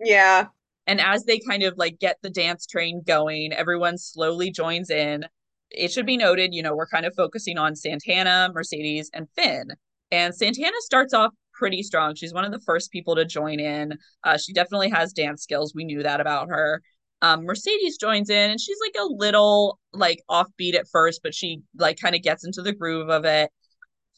[0.00, 0.46] Yeah.
[0.86, 5.24] And as they kind of like get the dance train going, everyone slowly joins in.
[5.70, 9.72] It should be noted, you know, we're kind of focusing on Santana, Mercedes, and Finn.
[10.12, 12.14] And Santana starts off pretty strong.
[12.14, 13.98] She's one of the first people to join in.
[14.22, 15.74] Uh, she definitely has dance skills.
[15.74, 16.82] We knew that about her.
[17.22, 21.62] Um, Mercedes joins in and she's like a little like offbeat at first, but she
[21.76, 23.50] like kind of gets into the groove of it.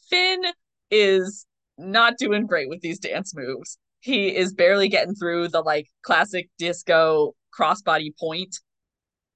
[0.09, 0.43] Finn
[0.91, 1.45] is
[1.77, 3.77] not doing great with these dance moves.
[4.01, 8.59] He is barely getting through the like classic disco crossbody point,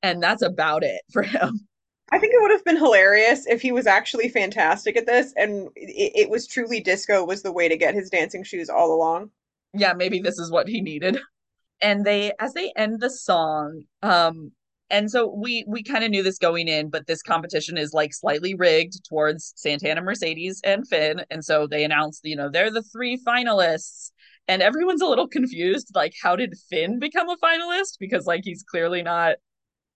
[0.02, 1.60] and that's about it for him.
[2.12, 5.70] I think it would have been hilarious if he was actually fantastic at this and
[5.76, 9.32] it, it was truly disco was the way to get his dancing shoes all along.
[9.74, 11.20] Yeah, maybe this is what he needed.
[11.84, 14.52] And they as they end the song, um
[14.90, 18.14] and so we we kind of knew this going in, but this competition is like
[18.14, 21.24] slightly rigged towards Santana, Mercedes, and Finn.
[21.32, 24.12] And so they announced, you know, they're the three finalists.
[24.48, 25.92] And everyone's a little confused.
[25.96, 27.98] Like, how did Finn become a finalist?
[28.00, 29.38] Because like he's clearly not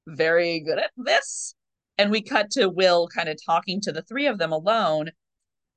[0.07, 1.53] very good at this.
[1.97, 5.09] And we cut to Will kind of talking to the three of them alone.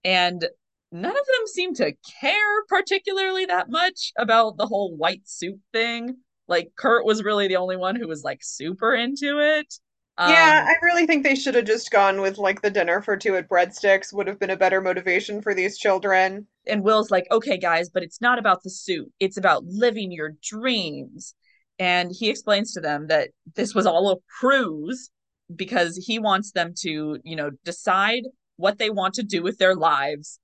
[0.05, 0.49] And
[0.93, 6.17] none of them seem to care particularly that much about the whole white suit thing.
[6.49, 9.73] Like Kurt was really the only one who was like super into it.
[10.19, 13.17] Um, yeah, I really think they should have just gone with like the dinner for
[13.17, 16.47] two at Breadstix would have been a better motivation for these children.
[16.67, 19.11] And Will's like, okay, guys, but it's not about the suit.
[19.19, 21.35] It's about living your dreams.
[21.79, 25.11] And he explains to them that this was all a ruse
[25.57, 28.25] because he wants them to, you know, decide
[28.57, 30.39] what they want to do with their lives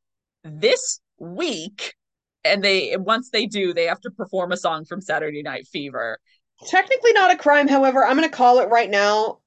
[0.46, 1.94] this week.
[2.44, 6.18] And they once they do, they have to perform a song from Saturday Night Fever.
[6.68, 9.38] Technically not a crime, however, I'm going to call it right now.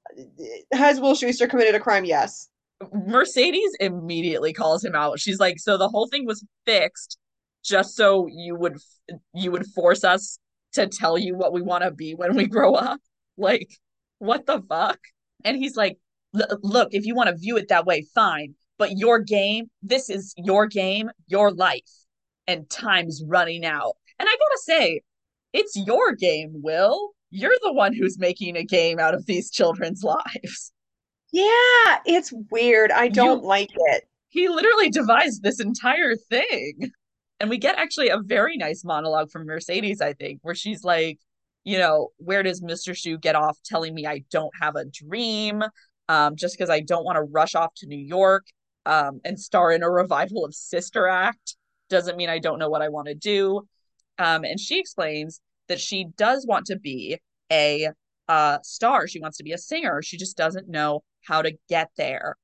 [0.72, 2.04] Has Will Schuester committed a crime?
[2.04, 2.48] Yes.
[2.92, 5.18] Mercedes immediately calls him out.
[5.18, 7.18] She's like, "So the whole thing was fixed
[7.64, 8.78] just so you would
[9.34, 10.38] you would force us
[10.72, 13.00] to tell you what we want to be when we grow up."
[13.36, 13.68] Like,
[14.18, 14.98] what the fuck?
[15.44, 15.98] And he's like,
[16.32, 18.54] "Look, if you want to view it that way, fine.
[18.80, 21.82] But your game, this is your game, your life,
[22.48, 25.02] and time's running out." And I gotta say,
[25.52, 27.10] it's your game, Will.
[27.30, 30.72] You're the one who's making a game out of these children's lives.
[31.32, 32.90] Yeah, it's weird.
[32.90, 34.08] I don't You- like it.
[34.30, 36.90] He literally devised this entire thing.
[37.38, 41.18] And we get actually a very nice monologue from Mercedes, I think, where she's like,
[41.64, 42.94] you know, where does Mr.
[42.94, 45.62] Schue get off telling me I don't have a dream?
[46.08, 48.44] Um, just because I don't want to rush off to New York
[48.86, 51.56] um, and star in a revival of Sister Act
[51.88, 53.62] doesn't mean I don't know what I want to do.
[54.18, 57.18] Um, and she explains that she does want to be
[57.50, 57.90] a
[58.28, 59.06] uh, star.
[59.06, 60.02] She wants to be a singer.
[60.02, 62.36] She just doesn't know how to get there.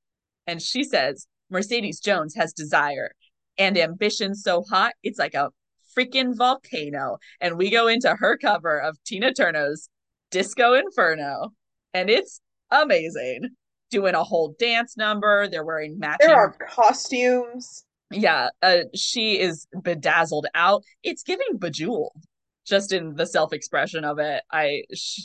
[0.46, 3.12] And she says, Mercedes Jones has desire
[3.58, 5.50] and ambition so hot, it's like a
[5.96, 7.18] freaking volcano.
[7.40, 9.88] And we go into her cover of Tina Turner's
[10.30, 11.52] Disco Inferno,
[11.94, 13.50] and it's amazing.
[13.90, 15.48] Doing a whole dance number.
[15.48, 17.84] They're wearing matching There are costumes.
[18.10, 20.82] Yeah, uh, she is bedazzled out.
[21.02, 22.22] It's giving bejeweled,
[22.66, 24.42] just in the self-expression of it.
[24.50, 25.22] I sh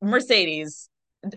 [0.00, 0.88] Mercedes,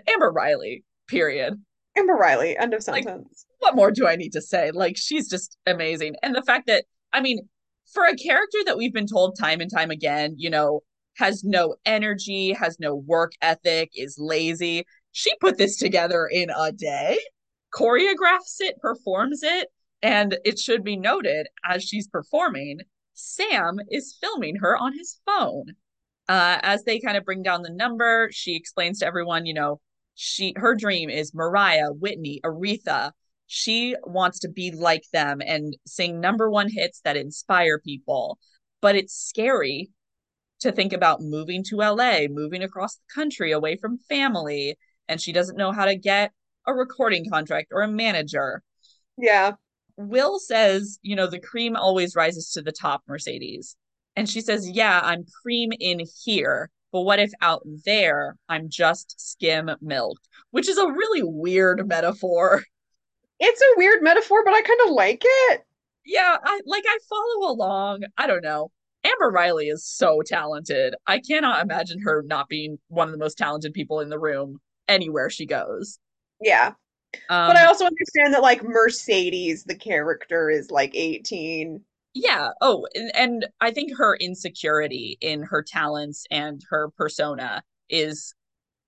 [0.08, 1.54] Amber Riley, period.
[1.96, 3.46] Amber Riley, end of Like, sentence.
[3.60, 4.72] what more do I need to say?
[4.72, 6.16] Like, she's just amazing.
[6.22, 7.48] And the fact that, I mean,
[7.94, 10.82] for a character that we've been told time and time again, you know,
[11.16, 14.86] has no energy, has no work ethic, is lazy,
[15.18, 17.18] she put this together in a day,
[17.74, 19.70] choreographs it, performs it,
[20.02, 22.80] and it should be noted as she's performing,
[23.14, 25.68] Sam is filming her on his phone.
[26.28, 29.80] Uh, as they kind of bring down the number, she explains to everyone, you know,
[30.16, 33.12] she her dream is Mariah, Whitney, Aretha.
[33.48, 38.38] She wants to be like them and sing number one hits that inspire people.
[38.82, 39.92] But it's scary
[40.60, 45.32] to think about moving to LA, moving across the country away from family, and she
[45.32, 46.32] doesn't know how to get
[46.68, 48.62] a recording contract or a manager.
[49.18, 49.54] Yeah.
[49.98, 53.76] Will says, you know, the cream always rises to the top, Mercedes.
[54.16, 56.70] And she says, yeah, I'm cream in here.
[56.92, 60.18] But what if out there I'm just skim milk?
[60.52, 62.64] Which is a really weird metaphor.
[63.38, 65.66] It's a weird metaphor, but I kind of like it.
[66.06, 68.04] Yeah, I like I follow along.
[68.18, 68.72] I don't know.
[69.04, 70.96] Amber Riley is so talented.
[71.06, 74.62] I cannot imagine her not being one of the most talented people in the room
[74.88, 76.00] anywhere she goes.
[76.42, 76.74] Yeah.
[77.30, 81.82] Um, But I also understand that like Mercedes, the character, is like 18.
[82.14, 82.50] yeah.
[82.62, 88.34] Oh, and, and I think her insecurity in her talents and her persona is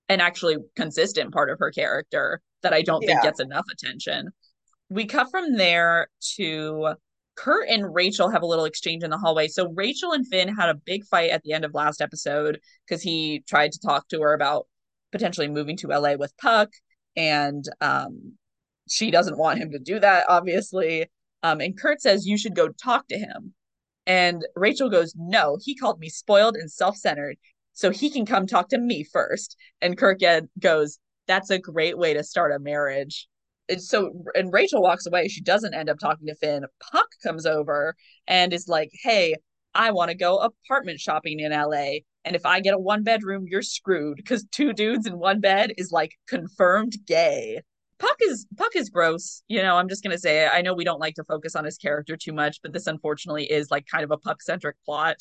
[0.09, 3.29] an actually consistent part of her character that I don't think Yeah.
[3.29, 4.29] gets enough attention.
[4.89, 6.95] We cut from there to
[7.35, 9.47] Kurt and Rachel have a little exchange in the hallway.
[9.47, 13.01] So Rachel and Finn had a big fight at the end of last episode because
[13.03, 14.65] he tried to talk to her about
[15.11, 16.69] potentially moving to LA with Puck,
[17.15, 18.33] and um,
[18.89, 21.09] she doesn't want him to do that, obviously.
[21.43, 23.53] Um, and Kurt says you should go talk to him,
[24.05, 27.37] and Rachel goes, "No, he called me spoiled and self-centered,
[27.73, 29.55] so he can come talk to me first.
[29.81, 30.21] And Kurt
[30.59, 33.27] goes, "That's a great way to start a marriage."
[33.69, 35.27] And so, and Rachel walks away.
[35.27, 36.65] She doesn't end up talking to Finn.
[36.91, 37.95] Puck comes over
[38.27, 39.35] and is like, "Hey,
[39.75, 43.45] I want to go apartment shopping in LA." And if I get a one bedroom,
[43.47, 47.61] you're screwed because two dudes in one bed is like confirmed gay.
[47.99, 49.43] Puck is Puck is gross.
[49.47, 50.51] You know, I'm just gonna say it.
[50.53, 53.49] I know we don't like to focus on his character too much, but this unfortunately
[53.49, 55.15] is like kind of a Puck centric plot.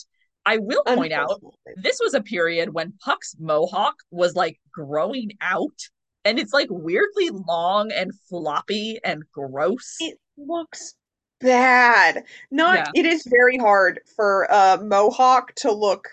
[0.45, 1.41] I will point out
[1.77, 5.79] this was a period when Puck's mohawk was like growing out,
[6.25, 9.95] and it's like weirdly long and floppy and gross.
[10.01, 10.97] It looks
[11.41, 12.25] bad.
[12.51, 12.91] Not Yeah.
[12.95, 16.09] it is very hard for a Mohawk to look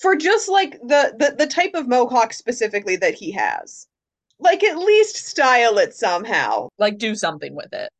[0.00, 3.86] for just like the, the the type of Mohawk specifically that he has.
[4.40, 6.68] Like at least style it somehow.
[6.78, 7.90] Like do something with it.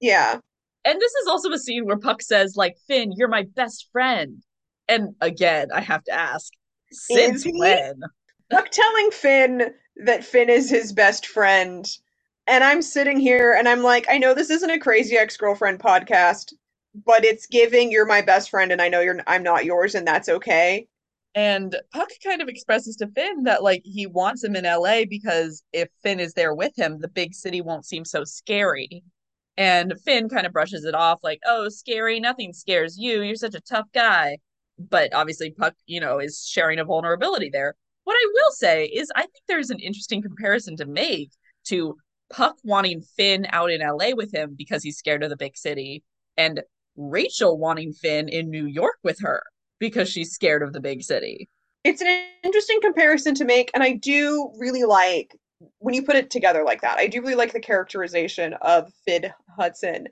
[0.00, 0.38] Yeah.
[0.84, 4.42] And this is also a scene where Puck says, like, Finn, you're my best friend.
[4.88, 6.52] And again, I have to ask,
[6.90, 7.58] since he?
[7.58, 8.00] when?
[8.50, 9.74] Puck telling Finn
[10.04, 11.86] that Finn is his best friend.
[12.46, 16.52] And I'm sitting here and I'm like, I know this isn't a crazy ex-girlfriend podcast,
[17.06, 20.06] but it's giving you're my best friend and I know you're I'm not yours and
[20.06, 20.88] that's okay.
[21.34, 25.62] And Puck kind of expresses to Finn that like he wants him in LA because
[25.72, 29.04] if Finn is there with him, the big city won't seem so scary.
[29.56, 33.22] And Finn kind of brushes it off like, "Oh, scary, nothing scares you.
[33.22, 34.38] You're such a tough guy."
[34.78, 37.76] But obviously Puck, you know, is sharing a vulnerability there.
[38.04, 41.30] What I will say is I think there's an interesting comparison to make
[41.66, 41.96] to
[42.30, 46.02] Puck wanting Finn out in LA with him because he's scared of the big city
[46.36, 46.62] and
[46.96, 49.42] Rachel wanting Finn in New York with her
[49.80, 51.48] because she's scared of the big city.
[51.82, 55.34] It's an interesting comparison to make, and I do really like
[55.78, 56.98] when you put it together like that.
[56.98, 60.06] I do really like the characterization of Finn Hudson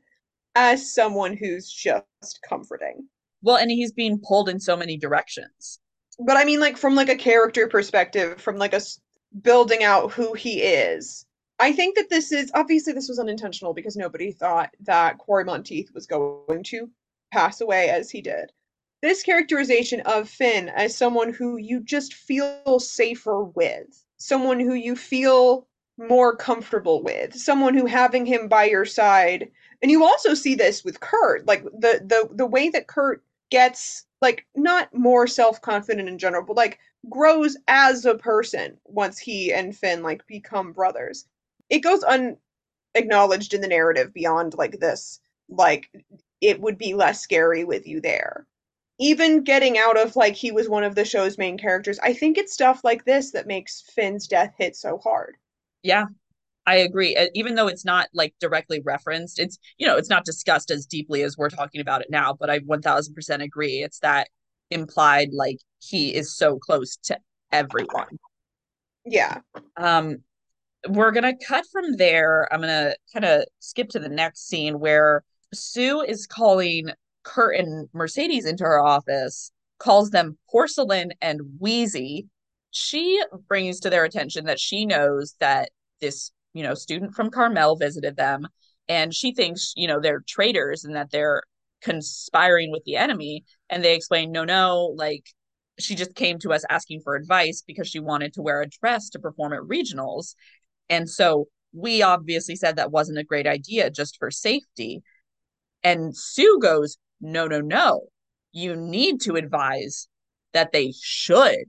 [0.55, 3.09] as someone who's just comforting.
[3.43, 5.79] Well, and he's being pulled in so many directions.
[6.19, 9.01] But I mean, like from like a character perspective, from like a s-
[9.43, 11.25] building out who he is.
[11.61, 15.91] I think that this is obviously this was unintentional because nobody thought that Cory Monteith
[15.93, 16.91] was going to
[17.33, 18.51] pass away as he did.
[19.01, 24.97] This characterization of Finn as someone who you just feel safer with, someone who you
[24.97, 25.67] feel
[25.99, 29.51] more comfortable with, someone who having him by your side.
[29.83, 34.05] And you also see this with Kurt, like the the the way that Kurt gets
[34.21, 39.77] like not more self-confident in general, but like grows as a person once he and
[39.77, 41.27] Finn like become brothers.
[41.71, 42.03] It goes
[42.97, 45.89] unacknowledged in the narrative beyond like this, like
[46.41, 48.47] it would be less scary with you there.
[48.99, 52.37] Even getting out of like he was one of the show's main characters, I think
[52.37, 55.37] it's stuff like this that makes Finn's death hit so hard.
[55.83, 56.07] Yeah,
[56.67, 57.17] I agree.
[57.35, 61.23] Even though it's not like directly referenced, it's you know, it's not discussed as deeply
[61.23, 63.83] as we're talking about it now, but I 1000% agree.
[63.83, 64.29] It's that
[64.71, 67.19] implied like he is so close to
[67.53, 68.19] everyone.
[69.05, 69.39] Yeah.
[69.77, 70.19] Um
[70.89, 72.47] we're going to cut from there.
[72.53, 76.91] I'm going to kind of skip to the next scene where Sue is calling
[77.29, 82.27] Kurt and Mercedes into her office, calls them porcelain and wheezy.
[82.71, 85.71] She brings to their attention that she knows that
[86.01, 88.49] this you know, student from Carmel visited them
[88.89, 91.43] and she thinks, you know, they're traitors and that they're
[91.83, 93.45] conspiring with the enemy.
[93.71, 95.25] And they explain, no, no, like
[95.79, 99.11] she just came to us asking for advice because she wanted to wear a dress
[99.11, 100.35] to perform at regionals.
[100.89, 105.03] And so we obviously said that wasn't a great idea just for safety.
[105.85, 108.03] And Sue goes, no, no, no.
[108.53, 110.09] You need to advise
[110.53, 111.65] that they should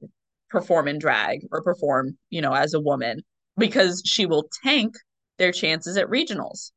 [0.49, 3.21] perform in drag or perform, you know, as a woman
[3.57, 4.95] because she will tank
[5.37, 6.71] their chances at regionals.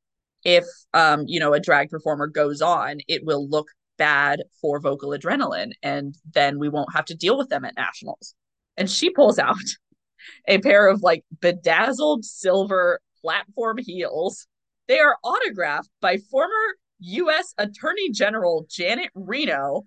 [0.45, 5.11] If um, you know, a drag performer goes on, it will look bad for vocal
[5.11, 8.35] adrenaline, and then we won't have to deal with them at nationals.
[8.77, 9.57] And she pulls out
[10.49, 14.47] a pair of like bedazzled silver platform heels.
[14.89, 19.85] They are autographed by former US Attorney General Janet Reno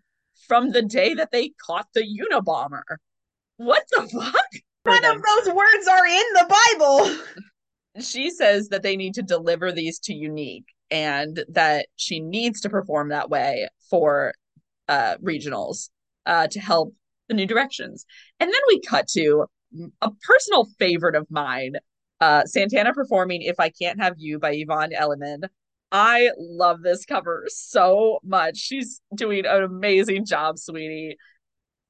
[0.48, 2.98] from the day that they caught the Unabomber.
[3.58, 4.46] What the fuck?
[4.86, 7.18] None of those words are in the Bible.
[7.98, 12.70] She says that they need to deliver these to Unique and that she needs to
[12.70, 14.34] perform that way for
[14.90, 15.90] uh, regionals
[16.26, 16.94] uh, to help
[17.30, 18.06] the new directions.
[18.42, 19.46] And then we cut to
[20.02, 21.76] a personal favorite of mine,
[22.20, 25.44] uh, Santana performing If I Can't Have You by Yvonne Elliman.
[25.98, 28.58] I love this cover so much.
[28.58, 31.16] She's doing an amazing job, sweetie.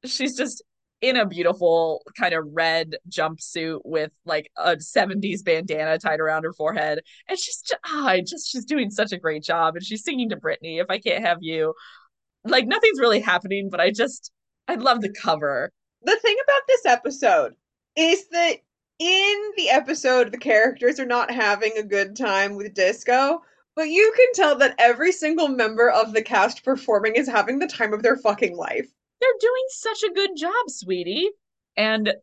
[0.06, 0.64] She's just
[1.02, 6.54] in a beautiful kind of red jumpsuit with like a 70s bandana tied around her
[6.54, 7.00] forehead.
[7.28, 9.76] And she's just, oh, ah, I just she's doing such a great job.
[9.76, 11.74] And she's singing to Britney if I can't have you.
[12.44, 14.32] Like nothing's really happening but I just
[14.68, 15.72] I love the cover.
[16.04, 17.56] The thing about this episode
[17.96, 18.58] is that
[19.00, 23.42] in the episode the characters are not having a good time with disco
[23.76, 27.68] but you can tell that every single member of the cast performing is having the
[27.68, 28.88] time of their fucking life
[29.20, 31.30] they're doing such a good job, sweetie.
[31.78, 32.14] And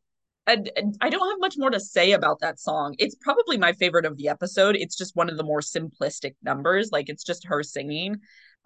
[0.46, 2.96] and I don't have much more to say about that song.
[2.98, 4.74] It's probably my favorite of the episode.
[4.74, 6.90] It's just one of the more simplistic numbers.
[6.90, 8.16] Like it's just her singing.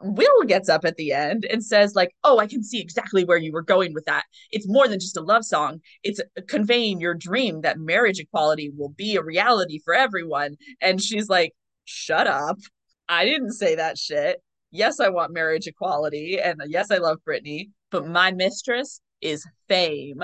[0.01, 3.39] Will gets up at the end and says, like, oh, I can see exactly where
[3.39, 4.25] you were going with that.
[4.51, 5.81] It's more than just a love song.
[6.03, 10.57] It's conveying your dream that marriage equality will be a reality for everyone.
[10.81, 11.53] And she's like,
[11.85, 12.59] shut up.
[13.09, 14.43] I didn't say that shit.
[14.71, 16.39] Yes, I want marriage equality.
[16.41, 20.23] And yes, I love Britney but my mistress is fame.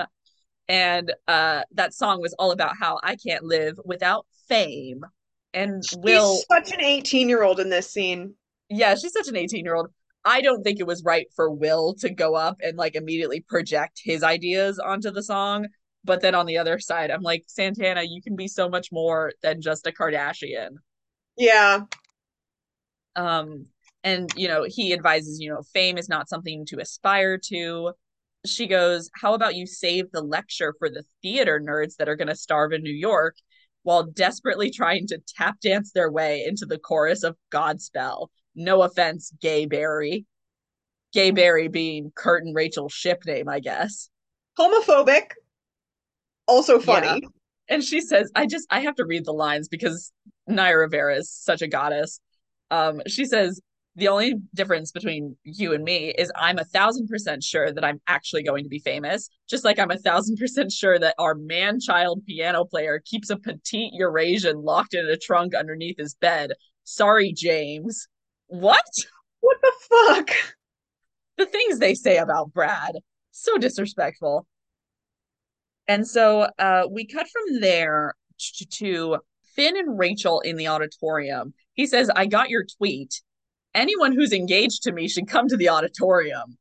[0.67, 5.01] And uh, that song was all about how I can't live without fame.
[5.53, 8.35] And she's Will such an 18 year old in this scene.
[8.69, 9.87] Yeah, she's such an 18 year old.
[10.25, 13.99] I don't think it was right for Will to go up and like immediately project
[14.03, 15.67] his ideas onto the song.
[16.05, 19.33] But then on the other side, I'm like, Santana, you can be so much more
[19.41, 20.71] than just a Kardashian.
[21.37, 21.81] Yeah.
[23.15, 23.67] Um,
[24.03, 27.93] and you know he advises you know fame is not something to aspire to.
[28.45, 32.27] She goes how about you save the lecture for the theater nerds that are going
[32.27, 33.35] to starve in new york
[33.83, 38.27] while desperately trying to tap dance their way into the chorus of godspell?
[38.55, 40.25] No offense gay berry.
[41.13, 44.09] Gay berry being kurt and rachel's ship name i guess.
[44.59, 45.31] Homophobic.
[46.45, 47.07] Also funny.
[47.07, 47.29] Yeah.
[47.69, 50.11] and she says i just i have to read the lines because
[50.47, 52.19] naya rivera is such a goddess
[52.73, 53.61] um, she says
[53.95, 58.01] the only difference between you and me is I'm a thousand percent sure that I'm
[58.07, 61.79] actually going to be famous, just like I'm a thousand percent sure that our man
[61.79, 66.53] child piano player keeps a petite Eurasian locked in a trunk underneath his bed.
[66.83, 68.07] Sorry, James.
[68.47, 68.85] What?
[69.41, 70.29] What the fuck?
[71.37, 72.95] The things they say about Brad.
[73.31, 74.47] So disrespectful.
[75.87, 78.15] And so uh, we cut from there
[78.71, 79.17] to
[79.55, 81.53] Finn and Rachel in the auditorium.
[81.73, 83.21] He says, I got your tweet
[83.73, 86.57] anyone who's engaged to me should come to the auditorium.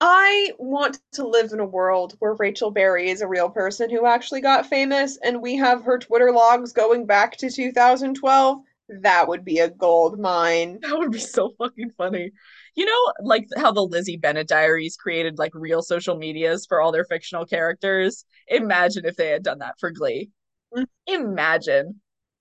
[0.00, 4.06] I want to live in a world where Rachel Berry is a real person who
[4.06, 8.58] actually got famous and we have her Twitter logs going back to 2012.
[9.00, 10.80] That would be a gold mine.
[10.82, 12.32] That would be so fucking funny.
[12.74, 16.92] You know, like how the Lizzie Bennet diaries created like real social medias for all
[16.92, 18.26] their fictional characters?
[18.48, 20.30] Imagine if they had done that for Glee.
[20.76, 20.86] Mm.
[21.06, 22.00] Imagine.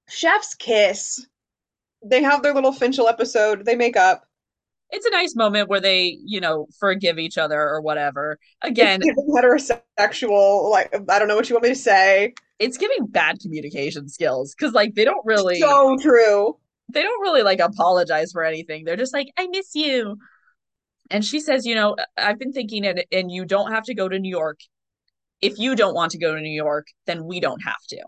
[0.10, 1.26] Chef's kiss
[2.04, 3.66] they have their little Finchel episode.
[3.66, 4.24] They make up.
[4.91, 8.38] it's a nice moment where they, you know, forgive each other or whatever.
[8.62, 12.34] Again, heterosexual, like I don't know what you want me to say.
[12.60, 16.58] it's giving bad communication skills because like they don't really So true.
[16.89, 18.84] they don't really like apologize for anything.
[18.86, 20.18] They're just like, I miss you.
[21.10, 24.08] And she says, you know, I've been thinking it and you don't have to go
[24.10, 24.60] to New York.
[25.41, 28.01] If you don't want to go to New York, then we don't have to.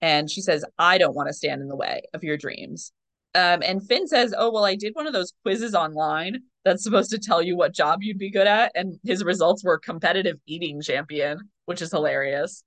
[0.00, 2.92] And she says, I don't want to stand in the way of your dreams.
[3.38, 7.10] Um, and Finn says, Oh, well, I did one of those quizzes online that's supposed
[7.10, 8.72] to tell you what job you'd be good at.
[8.74, 12.64] And his results were competitive eating champion, which is hilarious.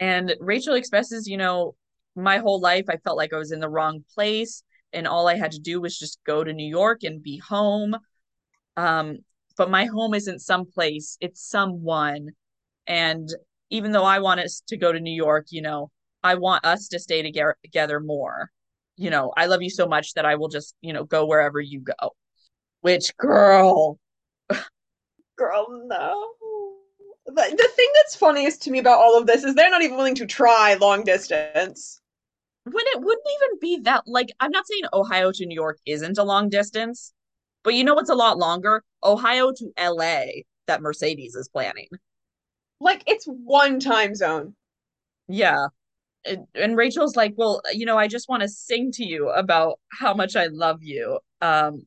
[0.00, 1.74] And Rachel expresses, you know,
[2.16, 4.62] my whole life I felt like I was in the wrong place
[4.94, 7.94] and all I had to do was just go to New York and be home.
[8.78, 9.18] Um,
[9.58, 12.30] but my home isn't someplace, it's someone.
[12.86, 13.28] And
[13.68, 15.90] even though I want us to go to New York, you know,
[16.22, 18.50] I want us to stay together more.
[18.98, 21.60] You know, I love you so much that I will just, you know, go wherever
[21.60, 22.12] you go.
[22.82, 23.98] Which girl,
[25.38, 26.32] Girl, no.
[27.26, 30.14] The, thing that's funniest to me about all of this is they're not even willing
[30.16, 32.00] to try long distance.
[32.64, 36.18] when it wouldn't even be that like I'm not saying Ohio to New York isn't
[36.18, 37.12] a long distance,
[37.62, 38.82] but you know what's a lot longer?
[39.04, 40.24] Ohio to LA
[40.66, 41.88] that Mercedes is planning.
[42.80, 44.56] Like it's one time zone.
[45.28, 45.66] Yeah.
[46.54, 50.14] And, Rachel's like, "Well, you know, I just want to sing to you about how
[50.14, 51.86] much I love you." Um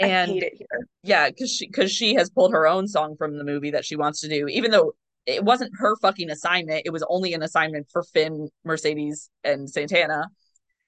[0.00, 0.88] and hate it here.
[1.02, 3.96] yeah, cuz she cuz she has pulled her own song from the movie that she
[3.96, 4.92] wants to do even though
[5.28, 6.82] it wasn't her fucking assignment.
[6.86, 10.24] It was only an assignment for Finn, Mercedes, and Santana.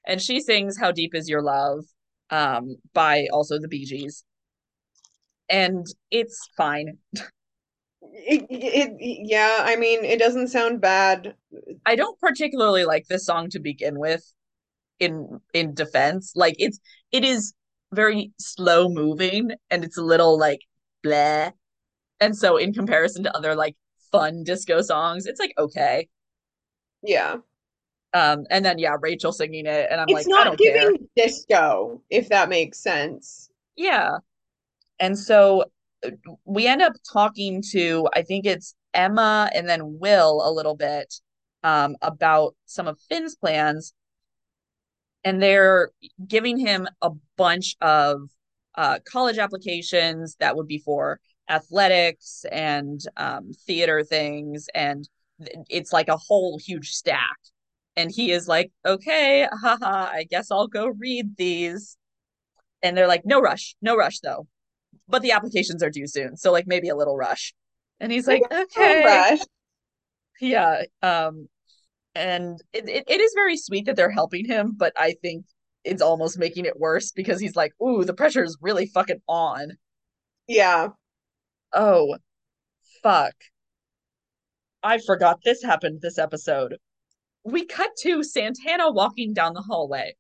[0.07, 1.85] And she sings How Deep Is Your Love
[2.31, 4.25] um, by also the Bee Gees.
[5.51, 6.97] And it's fine.
[8.03, 11.35] It, it, yeah, I mean, it doesn't sound bad.
[11.87, 14.23] I don't particularly like this song to begin with
[15.01, 16.33] in in defense.
[16.37, 16.81] Like it's
[17.13, 17.55] it is
[17.93, 20.61] very slow moving and it's a little like
[21.05, 21.53] bleh.
[22.21, 23.77] And so in comparison to other like
[24.13, 26.09] fun disco songs, it's like okay.
[27.03, 27.39] Yeah.
[28.13, 30.93] Um and then yeah, Rachel singing it and I'm It's like not don't care.
[30.93, 33.51] giving disco, if that makes sense.
[33.77, 34.19] Yeah.
[35.01, 35.65] And so
[36.45, 41.15] we end up talking to, I think it's Emma and then Will a little bit
[41.63, 43.93] um, about some of Finn's plans.
[45.23, 45.91] And they're
[46.27, 48.23] giving him a bunch of
[48.75, 54.69] uh, college applications that would be for athletics and um, theater things.
[54.75, 55.09] And
[55.69, 57.37] it's like a whole huge stack.
[57.97, 61.99] And he is like, okay, haha, I guess I'll go read these.
[62.83, 64.47] And they're like, no rush, no rush though
[65.11, 66.37] but the applications are due soon.
[66.37, 67.55] So like maybe a little rush.
[67.99, 69.05] And he's like okay.
[69.05, 69.41] rush.
[70.41, 71.49] yeah um
[72.15, 75.45] and it, it, it is very sweet that they're helping him but i think
[75.85, 79.73] it's almost making it worse because he's like ooh the pressure is really fucking on.
[80.47, 80.89] Yeah.
[81.73, 82.17] oh
[83.03, 83.35] fuck.
[84.83, 86.77] I forgot this happened this episode.
[87.45, 90.17] We cut to santana walking down the hallway.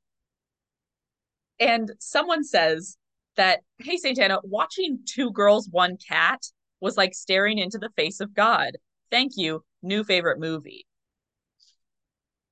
[1.58, 2.96] And someone says
[3.40, 6.42] that hey santana watching two girls one cat
[6.82, 8.76] was like staring into the face of god.
[9.10, 10.86] Thank you new favorite movie.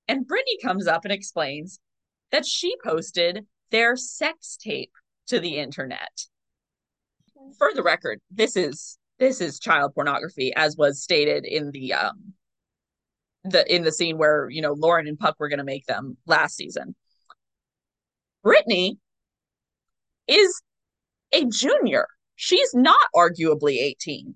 [0.09, 1.78] And brittany comes up and explains
[2.32, 4.93] that she posted their sex tape
[5.26, 6.22] to the internet.
[7.59, 12.32] For the record this is this is child pornography as was stated in the um
[13.45, 16.57] the in the scene where you know lauren and puck were to make them last
[16.57, 16.97] season.
[18.43, 18.99] Brittany
[20.26, 20.62] is
[21.33, 22.07] a junior.
[22.37, 24.35] She's not arguably 18.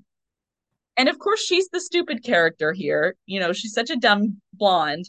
[0.97, 3.17] And of course, she's the stupid character here.
[3.27, 5.09] You know, she's such a dumb blonde.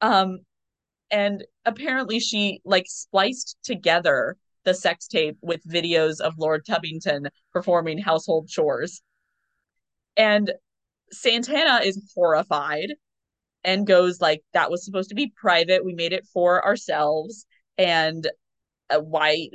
[0.00, 0.38] Um,
[1.10, 7.98] and apparently she like spliced together the sex tape with videos of Lord Tubbington performing
[7.98, 9.02] household chores.
[10.16, 10.52] And
[11.12, 12.94] Santana is horrified
[13.62, 15.84] and goes like that was supposed to be private.
[15.84, 17.46] We made it for ourselves
[17.78, 18.28] and
[18.98, 19.48] why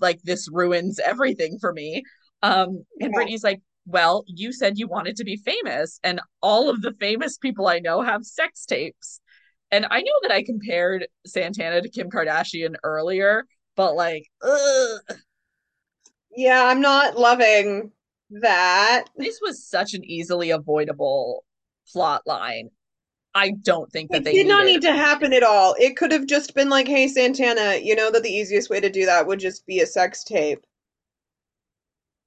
[0.00, 2.02] like this ruins everything for me
[2.42, 3.14] um and Yeah.
[3.14, 7.38] brittany's like well you said you wanted to be famous and all of the famous
[7.38, 9.20] people i know have sex tapes
[9.70, 13.44] and i know that i compared santana to kim kardashian earlier
[13.76, 15.00] but like ugh,
[16.36, 17.92] Yeah, I'm not loving
[18.30, 19.04] that.
[19.16, 21.44] this was such an easily avoidable
[21.92, 22.70] plot line
[23.34, 25.74] i don't think that It they did not need to happen at all.
[25.78, 28.90] It could have just been like, hey, Santana, you know that the easiest way to
[28.90, 30.64] do that would just be a sex tape.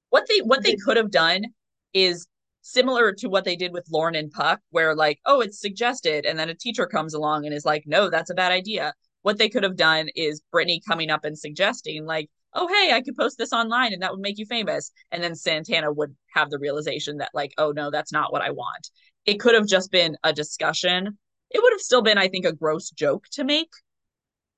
[0.09, 1.45] what they what they could have done
[1.93, 2.27] is
[2.61, 6.37] similar to what they did with Lauren and Puck, where like, oh, it's suggested, and
[6.37, 8.93] then a teacher comes along and is like, no, that's a bad idea.
[9.21, 13.01] What they could have done is Brittany coming up and suggesting, like, oh, hey, I
[13.01, 14.91] could post this online and that would make you famous.
[15.11, 18.51] And then Santana would have the realization that, like, oh, no, that's not what I
[18.51, 18.89] want.
[19.27, 21.17] It could have just been a discussion.
[21.51, 23.69] It would have still been, I think, a gross joke to make.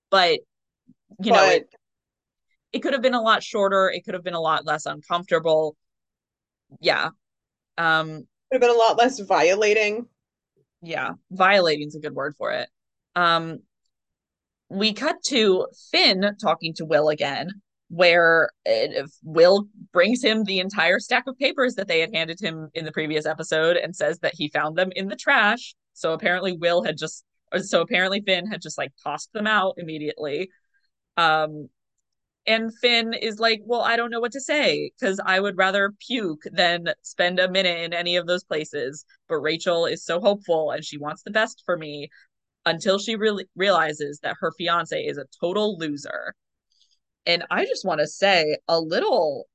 [0.10, 0.40] But,
[1.22, 1.36] you but...
[1.36, 1.70] know, it,
[2.72, 3.90] it could have been a lot shorter.
[3.90, 5.76] It could have been a lot less uncomfortable.
[6.80, 7.10] Yeah.
[7.78, 10.08] Um, could have been a lot less violating.
[10.82, 12.70] Yeah, violating is a good word for it.
[13.16, 13.60] Um,
[14.70, 17.50] we cut to Finn talking to Will again,
[17.90, 22.70] where it, Will brings him the entire stack of papers that they had handed him
[22.74, 25.76] in the previous episode and says that he found them in the trash.
[25.94, 27.26] So apparently Will had just
[27.62, 30.50] so apparently Finn had just like tossed them out immediately.
[31.18, 31.70] Um
[32.48, 35.94] and Finn is like, "Well, I don't know what to say cuz I would rather
[36.08, 40.72] puke than spend a minute in any of those places." But Rachel is so hopeful
[40.72, 42.10] and she wants the best for me
[42.66, 46.36] until she really realizes that her fiance is a total loser.
[47.30, 49.48] And I just want to say a little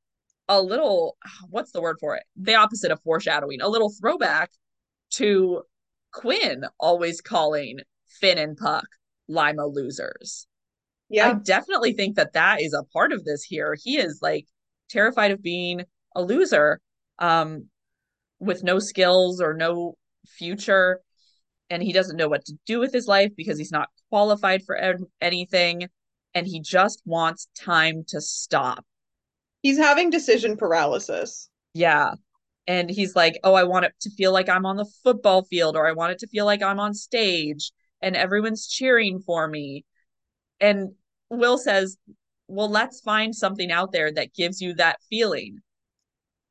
[0.49, 1.17] a little
[1.51, 2.23] what's the word for it?
[2.37, 4.51] The opposite of foreshadowing, a little throwback
[5.15, 5.63] to
[6.13, 8.87] Quinn always calling Finn and Puck
[9.27, 10.47] Lima losers.
[11.09, 11.31] Yeah.
[11.31, 13.77] I definitely think that that is a part of this here.
[13.83, 14.47] He is like
[14.89, 15.83] terrified of being
[16.15, 16.81] a loser
[17.19, 17.67] um
[18.39, 19.97] with no skills or no
[20.27, 21.01] future
[21.71, 24.79] and he doesn't know what to do with his life because he's not qualified for
[25.21, 25.89] anything
[26.35, 28.85] and he just wants time to stop.
[29.63, 31.49] He's having decision paralysis.
[31.73, 32.15] Yeah.
[32.67, 35.77] And he's like, "Oh, I want it to feel like I'm on the football field
[35.77, 39.85] or I want it to feel like I'm on stage and everyone's cheering for me."
[40.61, 40.95] And
[41.31, 41.99] Will says,
[42.49, 45.61] "Well, let's find something out there that gives you that feeling."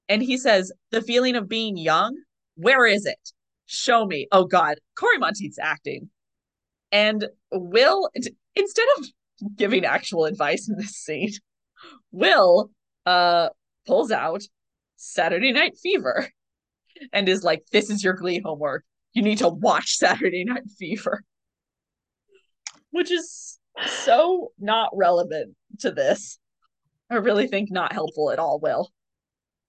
[0.09, 2.17] And he says, "The feeling of being young,
[2.55, 3.31] where is it?"
[3.65, 4.27] show me.
[4.31, 6.09] Oh God, Cory Monteith's acting.
[6.91, 8.09] And Will,
[8.55, 9.05] instead of
[9.55, 11.31] giving actual advice in this scene,
[12.11, 12.69] Will
[13.05, 13.49] uh
[13.85, 14.41] pulls out
[14.95, 16.27] Saturday Night Fever
[17.11, 18.83] and is like, This is your glee homework.
[19.13, 21.23] You need to watch Saturday Night Fever.
[22.91, 26.39] Which is so not relevant to this.
[27.09, 28.91] I really think not helpful at all, Will.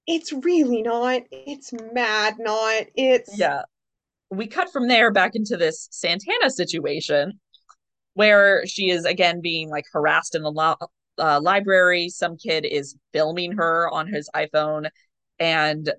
[0.07, 1.23] It's really not.
[1.31, 2.85] It's mad not.
[2.95, 3.63] It's Yeah
[4.35, 7.41] we cut from there back into this Santana situation
[8.15, 10.77] where she is again being like harassed in the lo-
[11.19, 12.09] uh, library.
[12.09, 14.89] Some kid is filming her on his iPhone,
[15.39, 15.93] and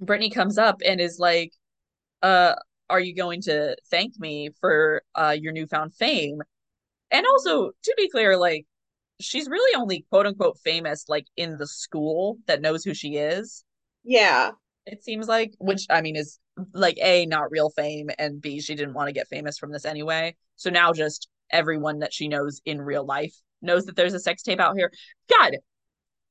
[0.00, 1.52] Brittany comes up and is like,
[2.22, 2.54] uh,
[2.90, 6.40] are you going to thank me for uh, your newfound fame?
[7.10, 8.66] And also, to be clear, like,
[9.20, 13.64] she's really only quote unquote famous like in the school that knows who she is.
[14.04, 14.52] Yeah.
[14.86, 16.38] It seems like, which I mean is
[16.72, 19.84] like a not real fame and b she didn't want to get famous from this
[19.84, 24.20] anyway so now just everyone that she knows in real life knows that there's a
[24.20, 24.92] sex tape out here
[25.30, 25.56] god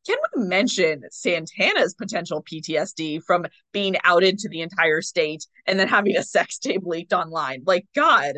[0.08, 5.90] can we mention Santana's potential PTSD from being outed to the entire state and then
[5.90, 7.64] having a sex tape leaked online?
[7.66, 8.36] Like, God.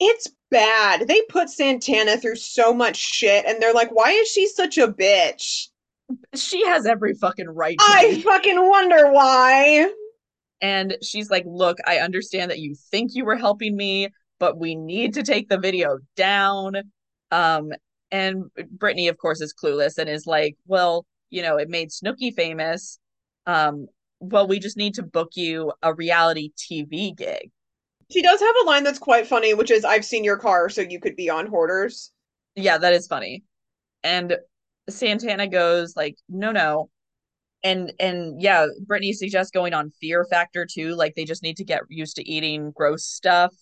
[0.00, 1.06] It's bad.
[1.06, 4.88] They put Santana through so much shit, and they're like, why is she such a
[4.88, 5.68] bitch?
[6.34, 8.22] She has every fucking right I be.
[8.22, 9.90] fucking wonder why.
[10.60, 14.08] And she's like, Look, I understand that you think you were helping me,
[14.38, 16.76] but we need to take the video down.
[17.30, 17.72] Um,
[18.10, 22.34] and Brittany, of course, is clueless and is like, Well, you know, it made Snooki
[22.34, 22.98] famous.
[23.46, 23.88] Um,
[24.20, 27.50] well, we just need to book you a reality TV gig.
[28.10, 30.82] She does have a line that's quite funny, which is, I've seen your car, so
[30.82, 32.12] you could be on Hoarders.
[32.54, 33.44] Yeah, that is funny.
[34.02, 34.36] And
[34.88, 36.90] Santana goes like, no, no,
[37.64, 41.64] and and yeah brittany suggests going on fear factor too like they just need to
[41.64, 43.52] get used to eating gross stuff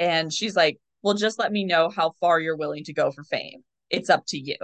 [0.00, 3.24] and she's like well just let me know how far you're willing to go for
[3.24, 3.62] fame.
[3.88, 4.56] It's up to you.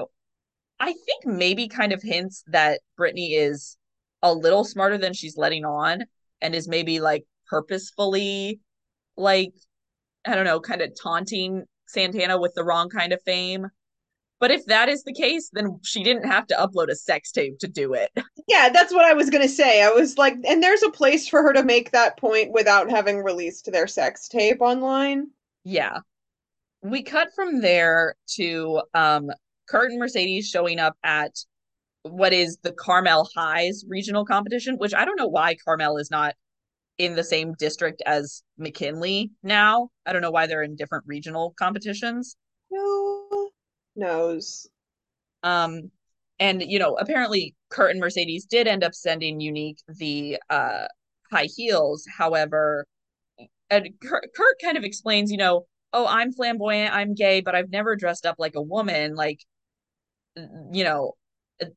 [0.79, 3.77] I think maybe kind of hints that brittany is
[4.23, 6.05] a little smarter than she's letting on
[6.41, 8.61] and is maybe like purposefully
[9.17, 9.53] like
[10.27, 13.67] i don't know kind of taunting santana with the wrong kind of fame
[14.39, 17.59] but if that is the case, then she didn't have to upload a sex tape
[17.61, 18.11] to do it.
[18.49, 19.83] Yeah, that's what I was going to say.
[19.83, 23.25] I was like, and there's a place for her to make that point without having
[23.25, 25.27] released their sex tape online.
[25.65, 25.99] Yeah.
[26.83, 29.31] We cut from there to um,
[29.69, 31.33] Kurt and Mercedes showing up at
[32.03, 36.35] what is the Carmel Highs regional competition, which I don't know why Carmel is not
[36.99, 39.91] in the same district as McKinley now.
[40.07, 42.37] I don't know why they're in different regional competitions.
[42.71, 43.06] No
[43.97, 44.69] knows.
[45.43, 45.91] Um,
[46.39, 50.87] and you know, apparently Kurt and Mercedes did end up sending Unique the uh
[51.33, 52.07] high heels.
[52.17, 52.87] However,
[53.71, 57.71] and Kurt, Kurt kind of explains, you know, oh, I'm flamboyant, I'm gay, but I've
[57.71, 59.15] never dressed up like a woman.
[59.15, 59.41] Like,
[60.37, 61.15] you know,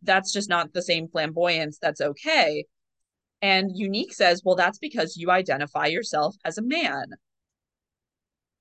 [0.03, 1.79] that's just not the same flamboyance.
[1.81, 2.65] That's okay.
[3.41, 7.05] And Unique says, well, that's because you identify yourself as a man,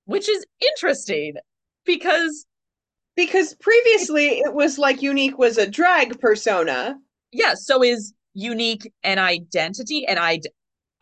[0.05, 1.35] which is interesting
[1.85, 2.47] because.
[3.19, 6.95] Because previously it was like Unique was a drag persona.
[7.33, 7.55] Yeah.
[7.55, 10.39] So is Unique an identity and I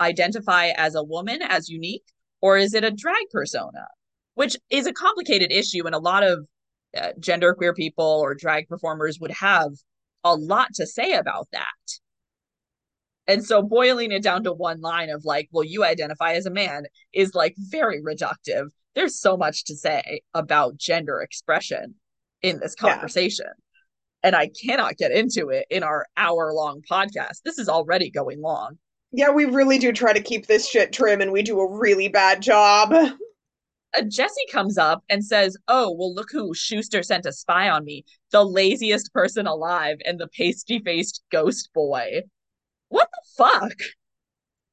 [0.01, 2.07] identify as a woman, as Unique,
[2.41, 3.87] or is it a drag persona?
[4.35, 6.47] Which is a complicated issue, and a lot of
[6.99, 9.73] uh, gender queer people or drag performers would have
[10.25, 11.67] a lot to say about that.
[13.27, 16.51] And so boiling it down to one line of like, well, you identify as a
[16.51, 18.69] man is like very reductive.
[18.95, 21.97] There's so much to say about gender expression
[22.43, 23.47] in this conversation.
[23.47, 23.63] Yeah.
[24.23, 27.43] And I cannot get into it in our hour long podcast.
[27.45, 28.79] This is already going long.
[29.13, 32.09] Yeah, we really do try to keep this shit trim and we do a really
[32.09, 32.93] bad job.
[32.93, 37.85] Uh, Jesse comes up and says, Oh, well, look who Schuester sent a spy on
[37.85, 38.05] me.
[38.31, 42.23] The laziest person alive and the pasty faced ghost boy.
[42.89, 43.79] What the fuck?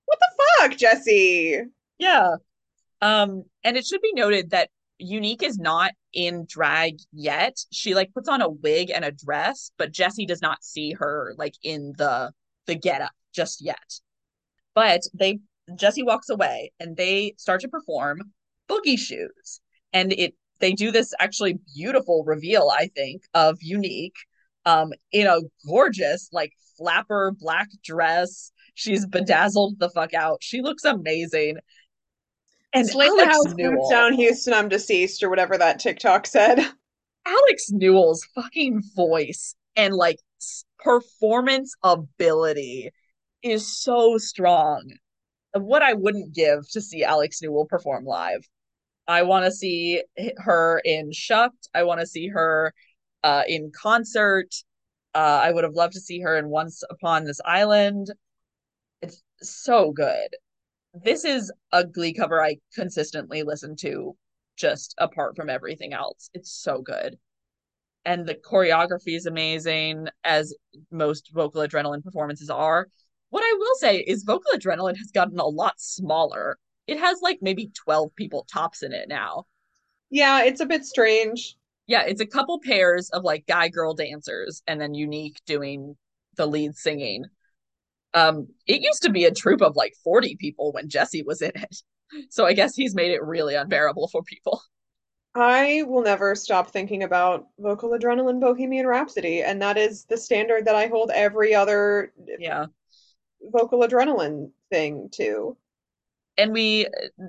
[0.05, 1.61] What the fuck, Jesse?
[1.99, 2.36] Yeah.
[3.01, 7.57] Um, and it should be noted that Unique is not in drag yet.
[7.72, 11.34] She like puts on a wig and a dress, but Jesse does not see her
[11.38, 12.32] like in the
[12.66, 13.99] the getup just yet.
[14.76, 15.39] But they
[15.76, 18.34] Jesse walks away and they start to perform
[18.70, 19.61] boogie shoes.
[19.91, 24.16] And it they do this actually beautiful reveal, I think, of Unique
[24.66, 28.51] um in a gorgeous like flapper black dress.
[28.76, 30.39] She's bedazzled the fuck out.
[30.41, 31.57] She looks amazing.
[32.74, 36.59] And like Alex the house Newell, down Houston, I'm deceased, or whatever that TikTok said.
[37.26, 40.19] Alex Newell's fucking voice and like
[40.80, 42.91] performance ability
[43.41, 44.91] is so strong.
[45.53, 48.47] What I wouldn't give to see Alex Newell perform live.
[49.07, 50.01] I want to see
[50.38, 51.67] her in Shucked.
[51.76, 52.74] I want to see her
[53.24, 54.53] uh, in concert.
[55.13, 58.11] Uh, I would have loved to see her in Once Upon This Island.
[59.01, 60.30] It's so good.
[60.93, 64.15] This is a Glee cover I consistently listen to,
[64.55, 66.29] just apart from everything else.
[66.33, 67.17] It's so good.
[68.05, 70.53] And the choreography is amazing, as
[70.91, 72.87] most vocal adrenaline performances are.
[73.29, 76.57] What I will say is, vocal adrenaline has gotten a lot smaller.
[76.85, 79.45] It has like maybe 12 people tops in it now.
[80.09, 81.55] Yeah, it's a bit strange
[81.87, 85.95] yeah, it's a couple pairs of like guy girl dancers and then Unique doing
[86.37, 87.25] the lead singing.
[88.14, 91.51] Um, it used to be a troop of like 40 people when Jesse was in
[91.55, 91.76] it.
[92.30, 94.61] So I guess he's made it really unbearable for people.
[95.34, 100.66] I will never stop thinking about vocal adrenaline Bohemian Rhapsody, and that is the standard
[100.66, 102.68] that I hold every other yeah
[103.41, 105.57] vocal adrenaline thing to.
[106.38, 106.86] And we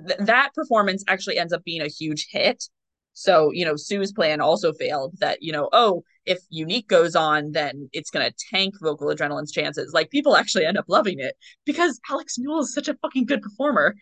[0.07, 2.69] th- that performance actually ends up being a huge hit
[3.15, 7.51] so, you know, Sue's plan also failed that, you know, oh, if Unique goes on,
[7.51, 9.93] then it's going to tank Vocal Adrenaline's chances.
[9.93, 13.41] Like, people actually end up loving it because Alex Newell is such a fucking good
[13.41, 13.95] performer.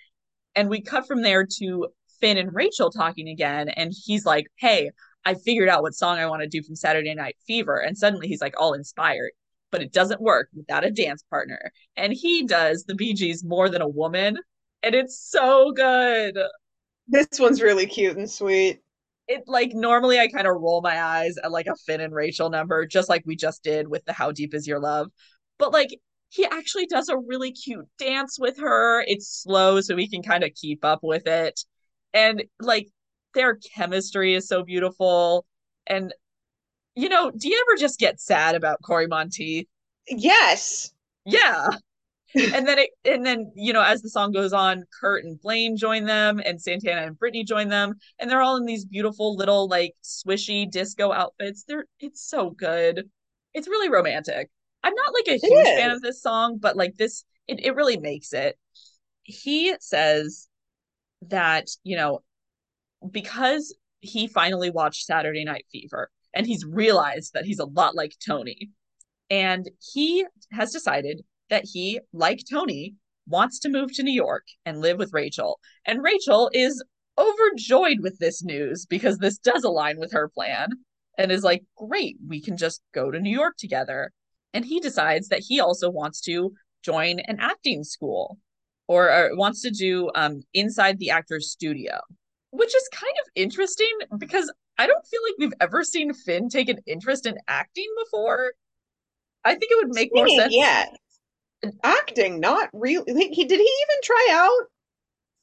[0.56, 1.88] And we cut from there to
[2.22, 3.70] Finn and Rachel talking again.
[3.70, 4.92] And he's like, hey,
[5.26, 7.78] I figured out what song I want to do from Saturday Night Fever.
[7.78, 9.32] And suddenly he's like all inspired,
[9.72, 11.72] but it doesn't work without a dance partner.
[11.96, 14.38] And he does the Gees more than a woman.
[14.84, 16.38] And it's so good.
[17.08, 18.83] This one's really cute and sweet
[19.28, 22.50] it like normally I kind of roll my eyes at like a Finn and Rachel
[22.50, 25.10] number, just like we just did with the How Deep Is Your Love.
[25.58, 25.90] But like
[26.30, 29.02] he actually does a really cute dance with her.
[29.02, 31.60] It's slow, so we can kind of keep up with it.
[32.14, 32.88] And like
[33.34, 35.46] their chemistry is so beautiful.
[35.88, 36.14] And
[36.96, 39.68] you know, do you ever just get sad about Cory Monteith?
[40.08, 40.92] Yes.
[41.26, 41.70] Yeah.
[42.36, 45.78] And then it and then you know as the song goes on kurt and blaine
[45.78, 47.94] join them and santana and brittany join them.
[48.20, 51.64] And they're all in these beautiful little like swishy disco outfits.
[51.68, 53.10] They're it's so good.
[53.54, 54.50] It's really romantic.
[54.84, 57.98] I'm not like a huge fan of this song but like this it, it really
[57.98, 58.58] makes it.
[59.24, 60.48] He says
[61.30, 62.24] that you know
[63.10, 68.14] because he finally watched saturday night fever and he's realized that he's a lot like
[68.26, 68.72] tony.
[69.30, 71.24] And he has decided
[71.54, 72.96] that he, like Tony,
[73.28, 75.60] wants to move to New York and live with Rachel.
[75.86, 76.84] And Rachel is
[77.16, 80.70] overjoyed with this news because this does align with her plan
[81.20, 84.12] and is like, great, we can just go to New York together.
[84.56, 88.40] And he decides that he also wants to join an acting school
[88.88, 92.00] or, or wants to do um, inside the actor's studio,
[92.50, 96.68] which is kind of interesting because I don't feel like we've ever seen Finn take
[96.68, 98.54] an interest in acting before.
[99.46, 100.52] I think it would make more sense.
[100.56, 100.86] Yeah
[101.84, 103.30] acting, not really.
[103.32, 104.68] He did he even try out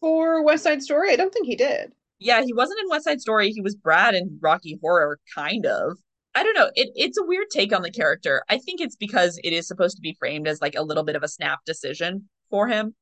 [0.01, 1.13] for West Side Story?
[1.13, 1.93] I don't think he did.
[2.19, 3.51] Yeah, he wasn't in West Side Story.
[3.51, 5.97] He was Brad in Rocky Horror, kind of.
[6.35, 6.71] I don't know.
[6.75, 8.45] It it's a weird take on the character.
[8.49, 11.17] I think it's because it is supposed to be framed as like a little bit
[11.17, 12.95] of a snap decision for him.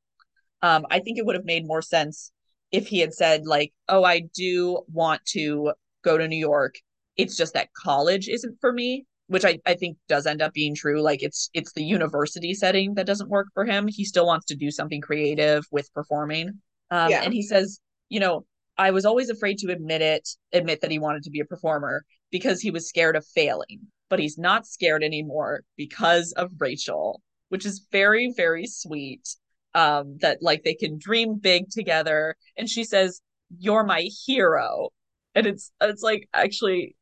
[0.62, 2.32] Um, I think it would have made more sense
[2.72, 6.76] if he had said like, "Oh, I do want to go to New York.
[7.16, 10.74] It's just that college isn't for me," which I I think does end up being
[10.74, 11.00] true.
[11.02, 13.88] Like it's it's the university setting that doesn't work for him.
[13.88, 16.60] He still wants to do something creative with performing.
[16.90, 17.22] Um, Yeah.
[17.22, 18.46] and he says, you know,
[18.78, 22.04] I was always afraid to admit it, admit that he wanted to be a performer
[22.30, 27.66] because he was scared of failing, but he's not scared anymore because of Rachel, which
[27.66, 29.28] is very, very sweet.
[29.74, 32.36] Um, that like they can dream big together.
[32.56, 33.20] And she says,
[33.58, 34.88] You're my hero.
[35.34, 36.96] And it's it's like actually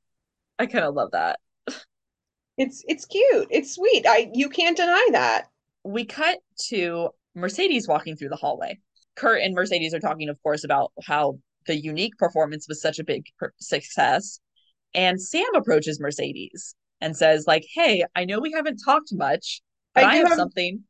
[0.59, 1.41] I kind of love that.
[2.57, 3.49] It's it's cute.
[3.51, 4.07] It's sweet.
[4.09, 5.49] I you can't deny that.
[5.85, 6.39] We cut
[6.69, 8.79] to Mercedes walking through the hallway.
[9.15, 13.05] Kurt and Mercedes are talking, of course, about how the unique performance was such a
[13.05, 14.41] big per- success.
[14.95, 19.61] And Sam approaches Mercedes and says, like, hey, I know we haven't talked much,
[19.95, 20.81] but I I, have have- something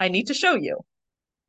[0.00, 0.78] I need to show you.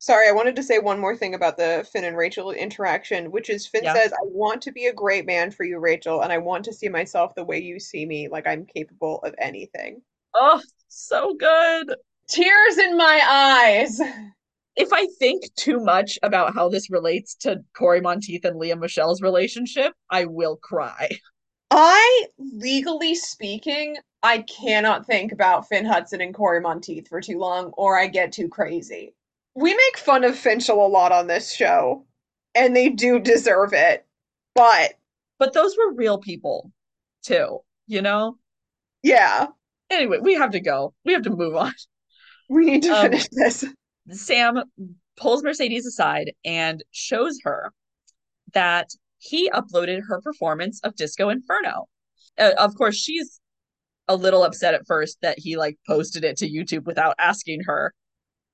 [0.03, 3.49] Sorry, I wanted to say one more thing about the Finn and Rachel interaction, which
[3.49, 3.93] is Finn Yeah.
[3.93, 6.73] says, I want to be a great man for you, Rachel, and I want to
[6.73, 10.01] see myself the way you see me, like I'm capable of anything.
[10.33, 11.95] Oh, so good.
[12.27, 14.01] Tears in my eyes.
[14.75, 19.21] If I think too much about how this relates to Cory Monteith and Lea Michele's
[19.21, 21.11] relationship, I will cry.
[21.71, 27.67] I, legally speaking, I cannot think about Finn Hudson and Cory Monteith for too long,
[27.77, 29.15] or I get too crazy.
[29.55, 32.05] We make fun of Finchel a lot on this show,
[32.55, 34.05] and they do deserve it.
[34.55, 34.93] But
[35.39, 36.71] But those were real people
[37.23, 38.37] too, you know?
[39.01, 39.47] yeah,
[39.89, 40.93] Anyway, we have to go.
[41.05, 41.73] We have to move on.
[42.49, 43.63] we need to Um, finish this.
[44.09, 44.63] Sam
[45.17, 47.71] pulls Mercedes aside and shows her
[48.53, 48.89] that
[49.19, 51.87] he uploaded her performance of Disco Inferno.
[52.37, 53.39] Uh, of course, she's
[54.07, 57.93] a little upset at first that he like posted it to YouTube without asking her,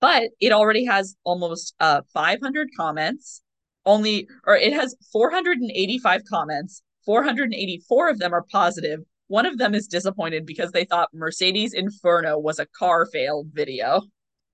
[0.02, 3.42] but it already has almost uh 500 comments.
[3.86, 6.82] Only or it has 485 comments.
[7.06, 9.00] 484 of them are positive.
[9.28, 14.02] One of them is disappointed because they thought Mercedes Inferno was a car fail video.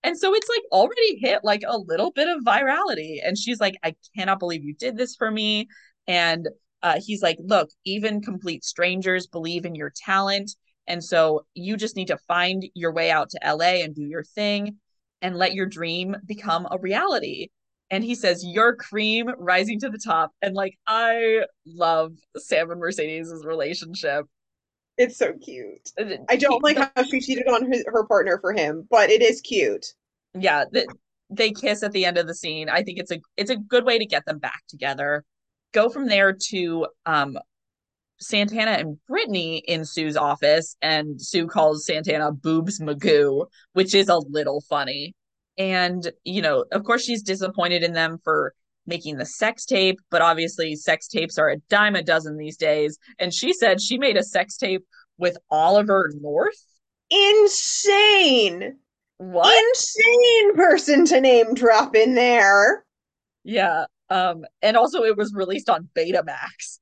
[0.03, 3.19] And so it's like already hit like a little bit of virality.
[3.23, 5.67] And she's like, I cannot believe you did this for me.
[6.07, 6.47] And
[6.83, 10.51] uh, he's like, Look, even complete strangers believe in your talent.
[10.87, 14.23] And so you just need to find your way out to LA and do your
[14.23, 14.77] thing
[15.25, 17.49] and let your dream become a reality.
[17.89, 20.31] And he says, Your cream rising to the top.
[20.43, 24.27] And like, I love Sam and Mercedes' relationship.
[24.97, 25.89] It's so cute.
[26.29, 29.41] I don't like how she cheated on her, her partner for him, but it is
[29.41, 29.85] cute.
[30.35, 30.85] yeah th-
[31.31, 33.83] they kiss at the end of the scene i think it's a it's a good
[33.83, 35.23] way to get them back together
[35.73, 37.35] go from there to um
[38.19, 44.17] santana and brittany in sue's office and sue calls santana boobs magoo which is a
[44.17, 45.13] little funny
[45.57, 48.53] and you know of course she's disappointed in them for
[48.87, 52.97] making the sex tape but obviously sex tapes are a dime a dozen these days
[53.19, 54.85] and she said she made a sex tape
[55.17, 56.55] with oliver north
[57.09, 58.77] Insane.
[59.17, 62.85] what Insane person to name drop in there.
[63.43, 63.85] Yeah.
[64.09, 66.79] Um, and also it was released on Betamax.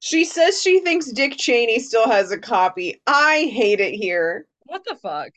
[0.00, 3.00] She says she thinks Dick Cheney still has a copy.
[3.06, 4.46] I hate it here.
[4.64, 5.30] What the fuck?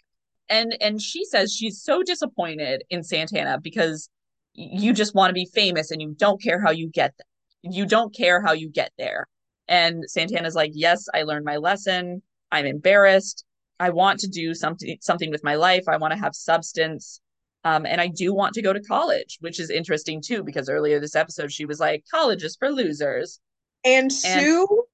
[0.49, 4.09] And and she says she's so disappointed in Santana because
[4.53, 7.85] you just want to be famous and you don't care how you get th- you
[7.85, 9.27] don't care how you get there.
[9.67, 12.21] And Santana's like, "Yes, I learned my lesson.
[12.51, 13.45] I'm embarrassed.
[13.79, 15.85] I want to do something something with my life.
[15.87, 17.21] I want to have substance.
[17.63, 20.99] Um, and I do want to go to college, which is interesting too, because earlier
[20.99, 23.39] this episode she was like, college is for losers.
[23.83, 24.85] And Sue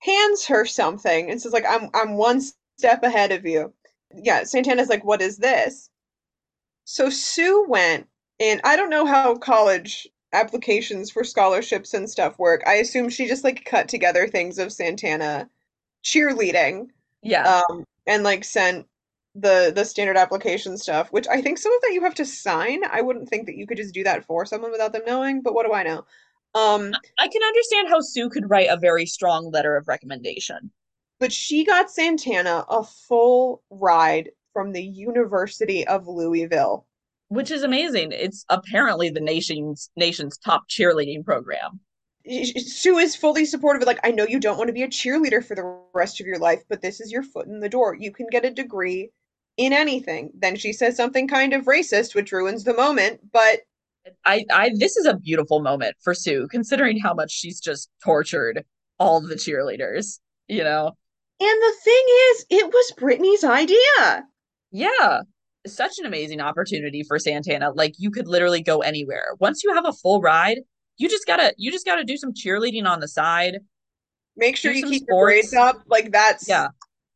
[0.00, 2.40] hands her something and says, like, I'm I'm one
[2.78, 3.72] step ahead of you.
[4.14, 5.90] Yeah, Santana's like, what is this?
[6.84, 8.08] So Sue went,
[8.40, 12.62] and I don't know how college applications for scholarships and stuff work.
[12.66, 15.48] I assume she just like cut together things of Santana
[16.04, 16.88] cheerleading,
[17.22, 17.62] Yeah.
[17.68, 18.86] um, and like sent
[19.34, 22.82] the the standard application stuff, which I think some of that you have to sign.
[22.84, 25.54] I wouldn't think that you could just do that for someone without them knowing, but
[25.54, 26.04] what do I know?
[26.54, 30.70] Um, I can understand how Sue could write a very strong letter of recommendation.
[31.20, 36.86] but she got Santana a full ride from the University of Louisville.
[37.28, 38.12] which is amazing.
[38.12, 41.80] It's apparently the nation's nation's top cheerleading program.
[42.26, 45.44] Sue is fully supportive of like, I know you don't want to be a cheerleader
[45.44, 47.94] for the rest of your life, but this is your foot in the door.
[47.98, 49.10] You can get a degree
[49.56, 50.30] in anything.
[50.34, 53.60] Then she says something kind of racist, which ruins the moment, but
[54.24, 58.64] I, I this is a beautiful moment for Sue, considering how much she's just tortured
[58.98, 60.18] all the cheerleaders.
[60.48, 60.92] You know,
[61.40, 64.24] And the thing is, it was Brittany's idea.
[64.70, 65.22] Yeah.
[65.66, 67.70] Such an amazing opportunity for Santana.
[67.70, 69.34] Like you could literally go anywhere.
[69.40, 70.58] Once you have a full ride,
[70.98, 73.60] you just gotta you just gotta do some cheerleading on the side.
[74.36, 75.54] Make sure you keep your sports.
[75.54, 75.82] up.
[75.86, 76.68] Like that's Yeah.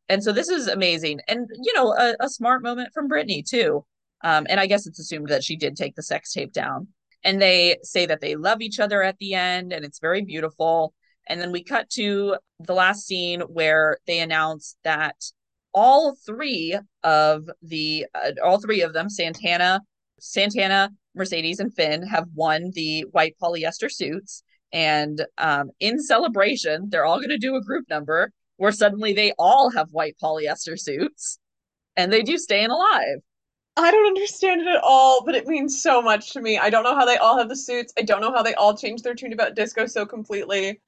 [0.07, 1.19] And so this is amazing.
[1.27, 3.85] And you know, a, a smart moment from Brittany too.
[4.23, 6.87] Um, and I guess it's assumed that she did take the sex tape down.
[7.23, 10.93] And they say that they love each other at the end, and it's very beautiful.
[11.27, 15.15] And then we cut to the last scene where they announce that
[15.73, 19.81] all three of the uh, all three of them, Santana,
[20.19, 24.43] Santana, Mercedes, and Finn, have won the white polyester suits.
[24.71, 29.33] And um, in celebration, they're all going to do a group number where suddenly they
[29.37, 31.39] all have white polyester suits
[31.95, 33.19] and they do staying alive.
[33.77, 36.57] I don't understand it at all, but it means so much to me.
[36.57, 37.93] I don't know how they all have the suits.
[37.97, 40.81] I don't know how they all changed their tune about disco so completely.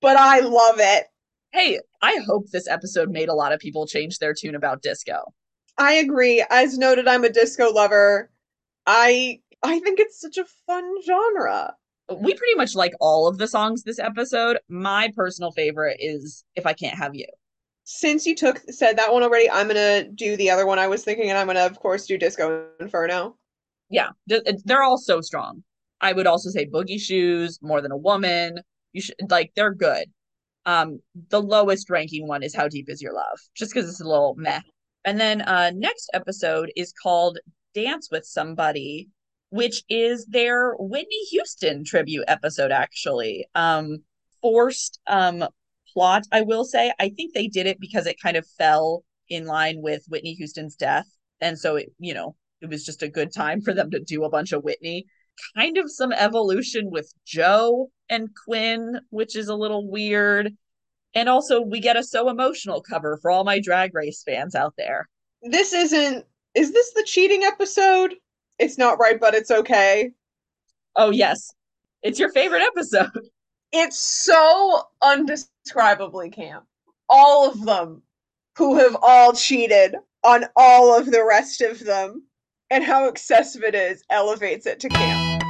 [0.00, 1.06] but I love it.
[1.52, 5.34] Hey, I hope this episode made a lot of people change their tune about disco.
[5.78, 6.44] I agree.
[6.50, 8.30] As noted, I'm a disco lover.
[8.86, 11.74] I I think it's such a fun genre.
[12.10, 14.58] We pretty much like all of the songs this episode.
[14.68, 17.26] My personal favorite is If I Can't Have You.
[17.84, 21.04] Since you took said that one already, I'm gonna do the other one I was
[21.04, 23.36] thinking, and I'm gonna of course do Disco Inferno.
[23.90, 25.62] Yeah, they're all so strong.
[26.00, 28.58] I would also say Boogie Shoes, More Than a Woman.
[28.92, 30.10] You should like they're good.
[30.66, 34.08] Um, the lowest ranking one is How Deep Is Your Love, just because it's a
[34.08, 34.60] little meh.
[35.04, 37.38] And then uh next episode is called
[37.74, 39.08] Dance with Somebody,
[39.50, 43.46] which is their Whitney Houston tribute episode, actually.
[43.54, 43.98] Um,
[44.40, 45.46] forced um
[45.94, 46.92] plot, I will say.
[47.00, 50.76] I think they did it because it kind of fell in line with Whitney Houston's
[50.76, 51.06] death.
[51.40, 54.24] And so it, you know, it was just a good time for them to do
[54.24, 55.06] a bunch of Whitney.
[55.56, 60.54] Kind of some evolution with Joe and Quinn, which is a little weird.
[61.14, 64.74] And also, we get a so emotional cover for all my drag race fans out
[64.76, 65.08] there.
[65.42, 66.24] This isn't.
[66.54, 68.14] Is this the cheating episode?
[68.58, 70.10] It's not right, but it's okay.
[70.96, 71.52] Oh, yes,
[72.02, 73.10] it's your favorite episode.
[73.76, 76.64] It's so undescribably camp.
[77.08, 78.02] All of them.
[78.56, 82.22] Who have all cheated on all of the rest of them,
[82.70, 85.42] and how excessive it is elevates it to camp.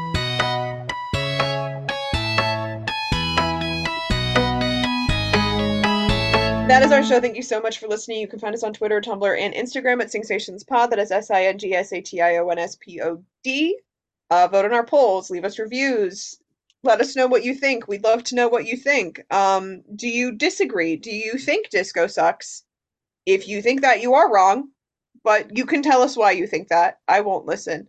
[6.66, 7.20] That is our show.
[7.20, 8.20] Thank you so much for listening.
[8.20, 10.88] You can find us on Twitter, Tumblr, and Instagram at SingSationspod.
[10.88, 13.22] That is S I N G S A T I O N S P O
[13.42, 13.78] D.
[14.30, 15.28] Uh, vote on our polls.
[15.28, 16.38] Leave us reviews.
[16.84, 17.88] Let us know what you think.
[17.88, 19.22] We'd love to know what you think.
[19.32, 20.96] Um, do you disagree?
[20.96, 22.62] Do you think disco sucks?
[23.26, 24.68] If you think that, you are wrong.
[25.22, 26.98] But you can tell us why you think that.
[27.08, 27.88] I won't listen.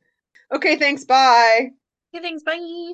[0.54, 1.04] Okay, thanks.
[1.04, 1.72] Bye.
[2.16, 2.44] Okay, thanks.
[2.44, 2.94] Bye.